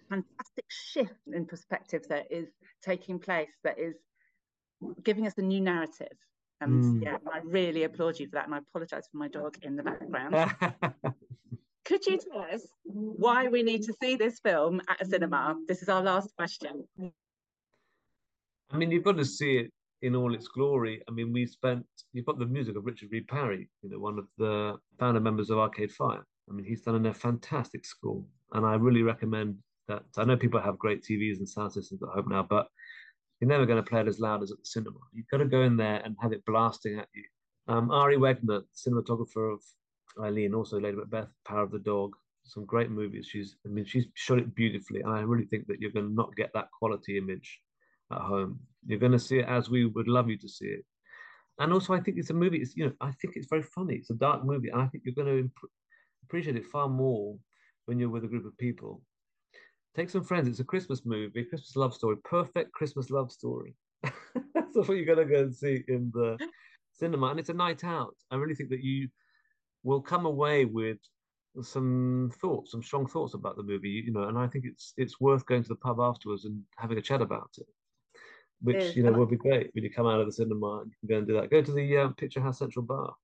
fantastic 0.09 0.65
shift 0.69 1.15
in 1.33 1.47
perspective 1.47 2.05
that 2.09 2.31
is 2.31 2.49
taking 2.83 3.19
place 3.19 3.51
that 3.65 3.79
is 3.79 3.97
giving 5.03 5.27
us 5.27 5.35
a 5.39 5.43
new 5.43 5.61
narrative. 5.61 6.17
And 6.61 7.01
mm. 7.01 7.05
yeah, 7.05 7.19
I 7.33 7.41
really 7.45 7.85
applaud 7.85 8.19
you 8.19 8.27
for 8.27 8.37
that. 8.37 8.47
And 8.47 8.55
I 8.55 8.59
apologize 8.59 9.09
for 9.11 9.19
my 9.19 9.29
dog 9.29 9.57
in 9.63 9.77
the 9.77 9.83
background. 9.83 10.35
Could 11.85 12.07
you 12.07 12.19
tell 12.19 12.43
us 12.43 12.67
why 12.85 13.49
we 13.49 13.63
need 13.63 13.83
to 13.83 13.95
see 14.03 14.17
this 14.17 14.41
film 14.41 14.81
at 14.89 15.03
a 15.03 15.05
cinema? 15.05 15.57
This 15.69 15.83
is 15.83 15.89
our 15.89 16.03
last 16.03 16.31
question. 16.37 16.85
I 18.71 18.77
mean, 18.77 18.91
you've 18.91 19.05
got 19.05 19.19
to 19.19 19.25
see 19.25 19.59
it 19.59 19.73
in 20.01 20.17
all 20.17 20.35
its 20.35 20.49
glory. 20.49 21.03
I 21.09 21.13
mean, 21.13 21.33
we 21.33 21.47
spent, 21.47 21.85
you've 22.13 22.27
got 22.27 22.39
the 22.39 22.47
music 22.47 22.77
of 22.77 22.87
Richard 22.87 23.11
Reed 23.13 23.29
Parry, 23.29 23.69
you 23.83 23.91
know, 23.91 23.99
one 23.99 24.19
of 24.19 24.27
the 24.39 24.77
founder 24.99 25.21
members 25.21 25.51
of 25.51 25.59
Arcade 25.59 25.93
Fire. 25.93 26.25
I 26.49 26.53
mean, 26.53 26.65
he's 26.65 26.83
done 26.83 27.05
a 27.07 27.15
fantastic 27.15 27.85
score. 27.85 28.23
And 28.53 28.65
I 28.65 28.75
really 28.75 29.03
recommend 29.03 29.57
that 29.89 30.03
I 30.17 30.25
know 30.25 30.37
people 30.37 30.61
have 30.61 30.79
great 30.79 31.03
TVs 31.03 31.39
and 31.39 31.49
sound 31.49 31.73
systems 31.73 32.03
at 32.03 32.09
home 32.09 32.29
now, 32.29 32.47
but 32.49 32.69
you're 33.45 33.53
never 33.53 33.67
going 33.67 33.83
to 33.83 33.89
play 33.89 34.01
it 34.01 34.09
as 34.09 34.21
loud 34.21 34.43
as 34.43 34.51
at 34.51 34.57
the 34.57 34.65
cinema. 34.65 34.97
You've 35.13 35.29
got 35.31 35.37
to 35.37 35.45
go 35.45 35.65
in 35.65 35.77
there 35.77 36.01
and 36.03 36.17
have 36.23 36.33
it 36.33 36.47
blasting 36.47 36.99
at 36.99 37.09
you. 37.15 37.25
Um, 37.69 37.91
Ari 37.91 38.17
Wegner, 38.17 38.63
cinematographer 38.75 39.53
of 39.53 39.63
Eileen, 40.19 40.55
also 40.55 40.81
Lady 40.81 40.97
Macbeth, 40.97 41.29
Power 41.47 41.65
of 41.65 41.71
the 41.71 41.79
Dog, 41.79 42.17
some 42.47 42.65
great 42.65 42.91
movies. 42.91 43.27
She's, 43.31 43.57
I 43.67 43.69
mean, 43.69 43.85
she's 43.85 44.07
shot 44.15 44.39
it 44.39 44.55
beautifully, 44.55 45.03
and 45.03 45.13
I 45.13 45.21
really 45.21 45.45
think 45.45 45.67
that 45.67 45.79
you're 45.79 45.91
going 45.91 46.09
to 46.09 46.15
not 46.15 46.35
get 46.37 46.53
that 46.55 46.69
quality 46.79 47.19
image 47.19 47.61
at 48.11 48.23
home. 48.23 48.61
You're 48.87 48.99
going 48.99 49.13
to 49.13 49.19
see 49.19 49.41
it 49.41 49.47
as 49.47 49.69
we 49.69 49.85
would 49.85 50.09
love 50.09 50.31
you 50.31 50.39
to 50.39 50.49
see 50.49 50.69
it. 50.69 50.85
And 51.59 51.71
also, 51.71 51.93
I 51.93 52.01
think 52.01 52.17
it's 52.17 52.31
a 52.31 52.35
movie. 52.35 52.63
It's 52.63 52.75
you 52.75 52.87
know, 52.87 52.93
I 53.03 53.11
think 53.21 53.37
it's 53.37 53.49
very 53.51 53.63
funny. 53.63 53.97
It's 53.97 54.11
a 54.11 54.15
dark 54.15 54.43
movie, 54.43 54.71
and 54.71 54.81
I 54.81 54.87
think 54.87 55.05
you're 55.05 55.15
going 55.15 55.29
to 55.29 55.41
imp- 55.41 55.71
appreciate 56.25 56.57
it 56.57 56.65
far 56.65 56.89
more 56.89 57.37
when 57.85 57.99
you're 57.99 58.09
with 58.09 58.25
a 58.25 58.29
group 58.29 58.47
of 58.47 58.57
people 58.57 59.03
Take 59.95 60.11
some 60.11 60.25
friends. 60.25 60.49
It's 60.49 60.61
a 60.61 60.65
Christmas 60.65 61.03
movie, 61.05 61.45
Christmas 61.45 61.77
love 61.77 61.95
story, 61.95 62.17
perfect 62.25 62.73
Christmas 62.73 63.11
love 63.11 63.31
story. 63.31 63.75
That's 64.03 64.75
what 64.75 64.97
you're 64.97 65.07
gonna 65.07 65.29
go 65.29 65.43
and 65.43 65.55
see 65.55 65.85
in 65.87 66.11
the 66.13 66.37
cinema, 66.93 67.29
and 67.29 67.39
it's 67.39 67.49
a 67.49 67.55
night 67.55 67.85
out. 67.85 68.17
I 68.31 68.37
really 68.37 68.57
think 68.57 68.71
that 68.71 68.83
you 68.83 69.09
will 69.85 70.01
come 70.01 70.27
away 70.27 70.65
with 70.65 70.99
some 71.63 72.33
thoughts, 72.41 72.73
some 72.73 72.83
strong 72.83 73.07
thoughts 73.07 73.35
about 73.35 73.57
the 73.57 73.63
movie. 73.63 74.03
You 74.05 74.13
know, 74.13 74.25
and 74.25 74.37
I 74.37 74.49
think 74.49 74.65
it's 74.67 74.95
it's 74.97 75.21
worth 75.21 75.47
going 75.47 75.63
to 75.63 75.69
the 75.69 75.77
pub 75.77 76.01
afterwards 76.01 76.45
and 76.45 76.61
having 76.77 76.99
a 76.99 77.03
chat 77.03 77.23
about 77.23 77.51
it, 77.59 77.67
which 78.63 78.97
you 78.97 79.05
know 79.05 79.13
will 79.13 79.27
be 79.27 79.37
great 79.37 79.71
when 79.75 79.85
you 79.85 79.91
come 79.91 80.07
out 80.07 80.19
of 80.19 80.27
the 80.27 80.33
cinema 80.33 80.81
and 80.81 80.91
you 80.91 80.97
can 81.01 81.09
go 81.09 81.19
and 81.19 81.27
do 81.29 81.35
that. 81.35 81.51
Go 81.51 81.63
to 81.63 81.73
the 81.73 81.99
um, 81.99 82.15
Picturehouse 82.15 82.57
Central 82.57 82.85
Bar 82.85 83.15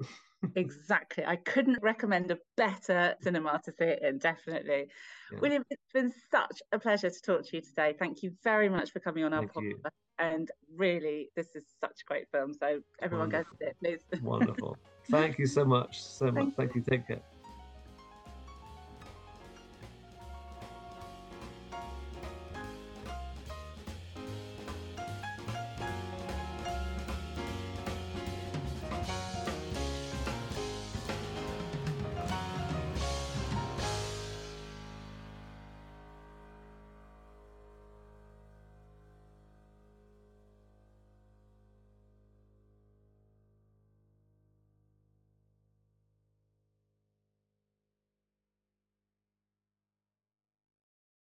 exactly. 0.56 1.24
I 1.24 1.36
couldn't 1.36 1.78
recommend 1.82 2.30
a 2.30 2.38
better 2.56 3.14
cinema 3.22 3.60
to 3.64 3.72
see 3.72 3.84
it 3.84 4.02
in, 4.02 4.18
definitely. 4.18 4.88
Yeah. 5.32 5.38
William, 5.40 5.64
it's 5.70 5.82
been 5.92 6.12
such 6.30 6.62
a 6.72 6.78
pleasure 6.78 7.10
to 7.10 7.22
talk 7.22 7.46
to 7.46 7.56
you 7.56 7.62
today. 7.62 7.94
Thank 7.98 8.22
you 8.22 8.32
very 8.44 8.68
much 8.68 8.92
for 8.92 9.00
coming 9.00 9.24
on 9.24 9.32
our 9.32 9.44
podcast. 9.44 9.90
And 10.18 10.50
really, 10.74 11.30
this 11.36 11.54
is 11.54 11.64
such 11.80 12.00
a 12.02 12.04
great 12.06 12.30
film. 12.32 12.54
So 12.54 12.80
everyone 13.02 13.30
Wonderful. 13.30 13.56
go 13.58 13.66
to 13.66 13.70
it, 13.70 13.76
please. 13.82 14.20
Wonderful. 14.22 14.78
Thank 15.10 15.38
you 15.38 15.46
so 15.46 15.64
much. 15.64 16.02
So 16.02 16.30
much. 16.30 16.54
Thank 16.56 16.74
you. 16.74 16.82
Take 16.82 17.06
care. 17.06 17.20